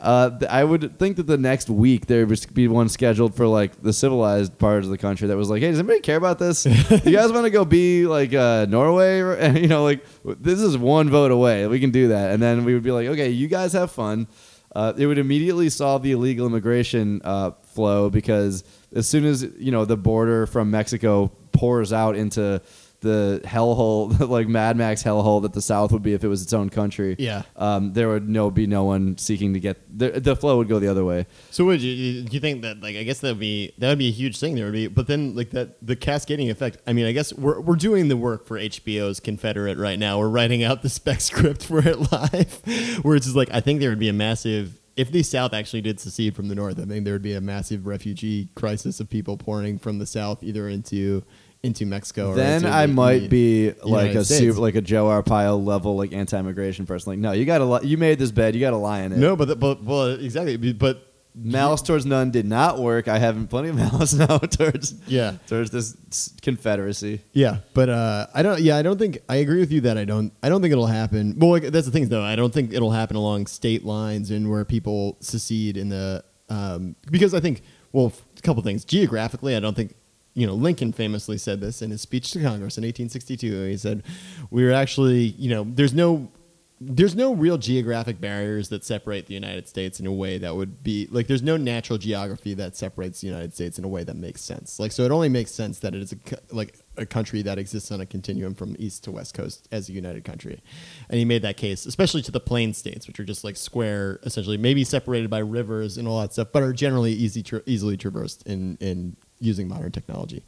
[0.00, 3.82] uh, I would think that the next week there would be one scheduled for like
[3.82, 6.66] the civilized parts of the country that was like, hey, does anybody care about this?
[6.66, 9.16] you guys want to go be like uh, Norway?
[9.46, 11.66] And you know, like this is one vote away.
[11.66, 14.28] We can do that, and then we would be like, okay, you guys have fun.
[14.74, 18.62] Uh, it would immediately solve the illegal immigration uh, flow because
[18.94, 22.60] as soon as you know the border from Mexico pours out into
[23.00, 26.52] the hellhole, like Mad Max hellhole that the South would be if it was its
[26.52, 27.16] own country.
[27.18, 27.42] Yeah.
[27.56, 30.78] um, there would no be no one seeking to get the, the flow would go
[30.78, 31.26] the other way.
[31.50, 33.98] So would you, do you think that like I guess that would be that would
[33.98, 36.92] be a huge thing there would be but then like that the cascading effect I
[36.92, 40.62] mean I guess we're we're doing the work for HBO's Confederate right now we're writing
[40.64, 43.98] out the spec script for it live where it's just like I think there would
[43.98, 47.14] be a massive if the South actually did secede from the North I think there
[47.14, 51.22] would be a massive refugee crisis of people pouring from the South either into
[51.66, 54.40] into Mexico or then into I the- might the be like United a States.
[54.40, 57.12] super, like a Joe Arpaio level like anti-immigration person.
[57.12, 59.12] Like, no, you got to li- you made this bed, you got to lie in
[59.12, 59.18] it.
[59.18, 61.02] no but the, but well exactly but
[61.38, 63.08] Malice towards none did not work.
[63.08, 65.34] I have plenty of malice now towards Yeah.
[65.46, 65.94] towards this
[66.40, 67.20] Confederacy.
[67.34, 68.60] Yeah, but uh, I don't.
[68.62, 70.32] Yeah, I don't think I agree with you that I don't.
[70.42, 71.34] I don't think it'll happen.
[71.38, 72.22] Well, like, that's the thing, though.
[72.22, 76.96] I don't think it'll happen along state lines and where people secede in the um,
[77.10, 77.60] because I think
[77.92, 79.56] well, a couple things geographically.
[79.56, 79.94] I don't think
[80.36, 83.64] you know Lincoln famously said this in his speech to Congress in 1862.
[83.64, 84.04] He said,
[84.50, 86.30] "We are actually you know there's no."
[86.78, 90.82] There's no real geographic barriers that separate the United States in a way that would
[90.82, 94.14] be like there's no natural geography that separates the United States in a way that
[94.14, 94.78] makes sense.
[94.78, 96.18] Like so it only makes sense that it is a
[96.54, 99.92] like a country that exists on a continuum from east to west coast as a
[99.92, 100.62] united country.
[101.08, 104.20] And he made that case especially to the plain states which are just like square
[104.24, 107.96] essentially maybe separated by rivers and all that stuff but are generally easy tra- easily
[107.96, 110.42] traversed in in using modern technology.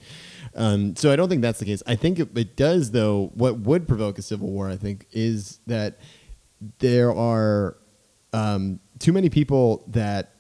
[0.55, 1.83] Um, so I don't think that's the case.
[1.87, 3.31] I think it, it does, though.
[3.35, 5.99] What would provoke a civil war, I think, is that
[6.79, 7.77] there are
[8.33, 10.33] um, too many people that,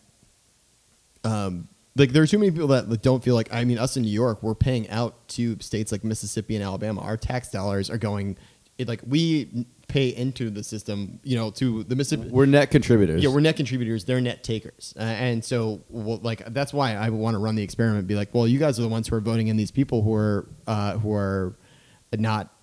[1.24, 3.52] um, like, there are too many people that don't feel like.
[3.52, 7.00] I mean, us in New York, we're paying out to states like Mississippi and Alabama.
[7.02, 8.36] Our tax dollars are going.
[8.78, 12.28] It, like we pay into the system, you know, to the Mississippi.
[12.30, 13.22] We're net contributors.
[13.22, 14.04] Yeah, we're net contributors.
[14.04, 17.62] They're net takers, uh, and so well, like that's why I want to run the
[17.62, 18.06] experiment.
[18.06, 20.14] Be like, well, you guys are the ones who are voting in these people who
[20.14, 21.58] are uh, who are
[22.16, 22.54] not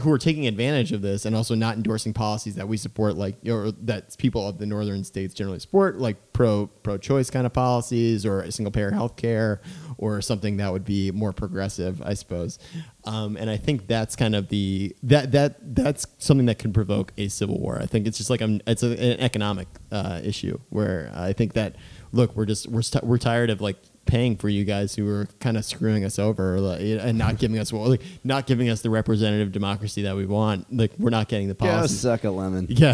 [0.00, 3.36] who are taking advantage of this and also not endorsing policies that we support, like
[3.48, 7.52] or that people of the northern states generally support, like pro pro choice kind of
[7.54, 9.62] policies or single payer health care
[9.96, 12.58] or something that would be more progressive, I suppose.
[13.04, 17.12] Um, and I think that's kind of the that that that's something that can provoke
[17.16, 17.78] a civil war.
[17.80, 21.54] I think it's just like um it's a, an economic uh, issue where I think
[21.54, 21.76] that
[22.12, 25.26] look we're just we're st- we're tired of like paying for you guys who are
[25.40, 28.80] kind of screwing us over like, and not giving us well, like, not giving us
[28.80, 30.72] the representative democracy that we want.
[30.74, 32.00] Like we're not getting the yeah, policies.
[32.00, 32.66] suck a lemon.
[32.70, 32.92] Yeah,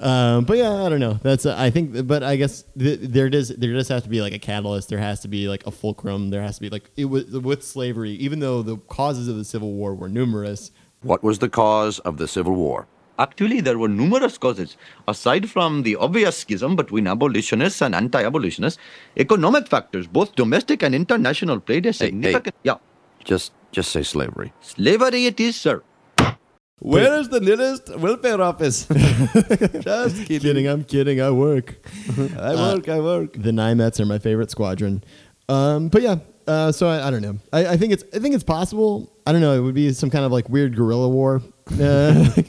[0.00, 1.14] um, but yeah, I don't know.
[1.22, 4.20] That's uh, I think, but I guess th- there does there does have to be
[4.20, 4.88] like a catalyst.
[4.88, 6.30] There has to be like a fulcrum.
[6.30, 8.12] There has to be like it was with slavery.
[8.12, 10.70] Even though the causes of the Civil War were numerous,
[11.02, 12.86] What was the cause of the Civil War?
[13.18, 14.76] Actually, there were numerous causes.
[15.06, 18.78] Aside from the obvious schism between abolitionists and anti abolitionists,
[19.16, 22.06] economic factors, both domestic and international, played a Hey, hey.
[22.06, 22.54] significant.
[22.64, 22.76] Yeah.
[23.24, 24.52] Just just say slavery.
[24.60, 25.82] Slavery it is, sir.
[26.80, 28.86] Where is the nearest welfare office?
[29.80, 30.40] Just kidding.
[30.40, 31.20] Kidding, I'm kidding.
[31.20, 31.76] I work.
[32.36, 32.88] I work.
[32.88, 33.34] I work.
[33.34, 35.04] The Nymets are my favorite squadron.
[35.48, 36.16] Um, but yeah,
[36.48, 37.38] uh, so I, I don't know.
[37.52, 39.12] I, I think it's I think it's possible.
[39.26, 39.52] I don't know.
[39.54, 41.40] It would be some kind of like weird guerrilla war.
[41.80, 42.30] Uh,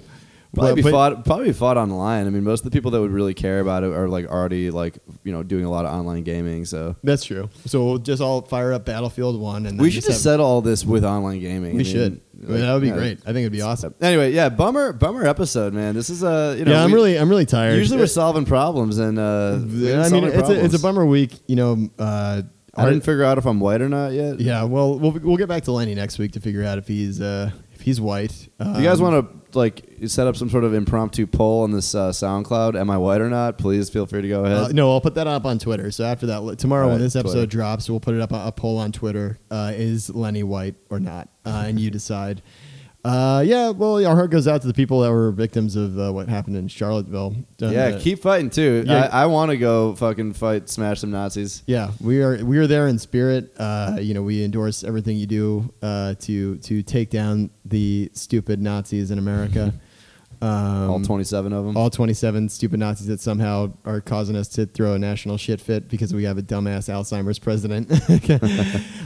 [0.53, 1.25] Probably be but- fought.
[1.25, 2.27] Probably fought online.
[2.27, 4.69] I mean, most of the people that would really care about it are like already
[4.69, 6.65] like you know doing a lot of online gaming.
[6.65, 7.49] So That's true.
[7.65, 10.85] So we'll just all fire up Battlefield One, and we should just settle all this
[10.85, 11.75] with online gaming.
[11.75, 12.21] We I mean, should.
[12.39, 12.93] like, that would be yeah.
[12.93, 13.19] great.
[13.21, 13.95] I think it'd be awesome.
[13.99, 15.95] Anyway, yeah, bummer, bummer episode, man.
[15.95, 16.71] This is a you know.
[16.73, 17.77] yeah, I'm we- really, I'm really tired.
[17.77, 21.39] Usually we're solving problems, and uh, I mean, it's a, it's a bummer week.
[21.47, 22.43] You know, uh,
[22.75, 24.39] I didn't figure out if I'm white or not yet.
[24.39, 27.21] Yeah, well, we'll we'll get back to Lenny next week to figure out if he's
[27.21, 27.51] uh,
[27.83, 28.31] he's white.
[28.59, 31.71] If you guys Um, want to like set up some sort of impromptu poll on
[31.71, 33.57] this uh, SoundCloud, am I white or not?
[33.59, 34.57] Please feel free to go ahead.
[34.57, 35.91] Uh, no, I'll put that up on Twitter.
[35.91, 37.47] So after that, tomorrow when this episode Twitter.
[37.51, 39.37] drops, we'll put it up a poll on Twitter.
[39.51, 41.29] Uh, is Lenny white or not?
[41.45, 42.41] Uh, and you decide.
[43.03, 46.09] Uh, yeah, well, our heart goes out to the people that were victims of uh,
[46.11, 47.35] what happened in Charlottesville.
[47.59, 48.83] Yeah, keep fighting too.
[48.87, 49.09] Yeah.
[49.11, 51.63] I, I want to go fucking fight, smash some Nazis.
[51.65, 53.53] Yeah, we are we are there in spirit.
[53.57, 58.61] Uh, you know, we endorse everything you do uh, to to take down the stupid
[58.61, 59.73] Nazis in America.
[60.43, 61.77] Um, all 27 of them.
[61.77, 65.87] all 27 stupid Nazis that somehow are causing us to throw a national shit fit
[65.87, 67.89] because we have a dumbass Alzheimer's president.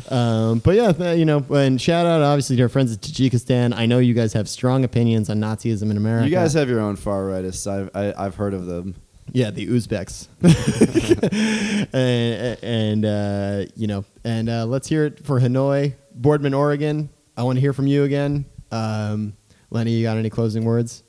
[0.11, 3.75] um, but yeah, you know, and shout out obviously to our friends at Tajikistan.
[3.75, 6.25] I know you guys have strong opinions on Nazism in America.
[6.25, 7.67] you guys have your own far rightists.
[7.71, 8.95] I've I, I've heard of them.
[9.31, 10.27] Yeah, the Uzbeks.
[11.93, 17.09] and and uh, you know, and uh, let's hear it for Hanoi, Boardman, Oregon.
[17.35, 18.45] I want to hear from you again.
[18.71, 19.37] Um,
[19.69, 21.03] Lenny, you got any closing words?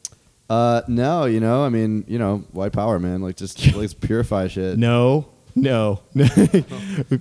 [0.49, 3.21] Uh, no, you know, I mean, you know, white power, man.
[3.21, 4.79] Like, just let's purify shit.
[4.79, 6.01] No, no.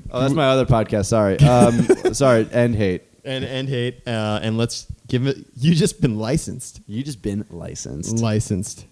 [0.10, 1.06] Oh, that's my other podcast.
[1.08, 1.38] Sorry.
[1.40, 2.48] Um, sorry.
[2.52, 3.04] End hate.
[3.26, 7.46] and end hate uh, and let's give it you just been licensed You just been
[7.50, 8.20] licensed.
[8.20, 8.86] licensed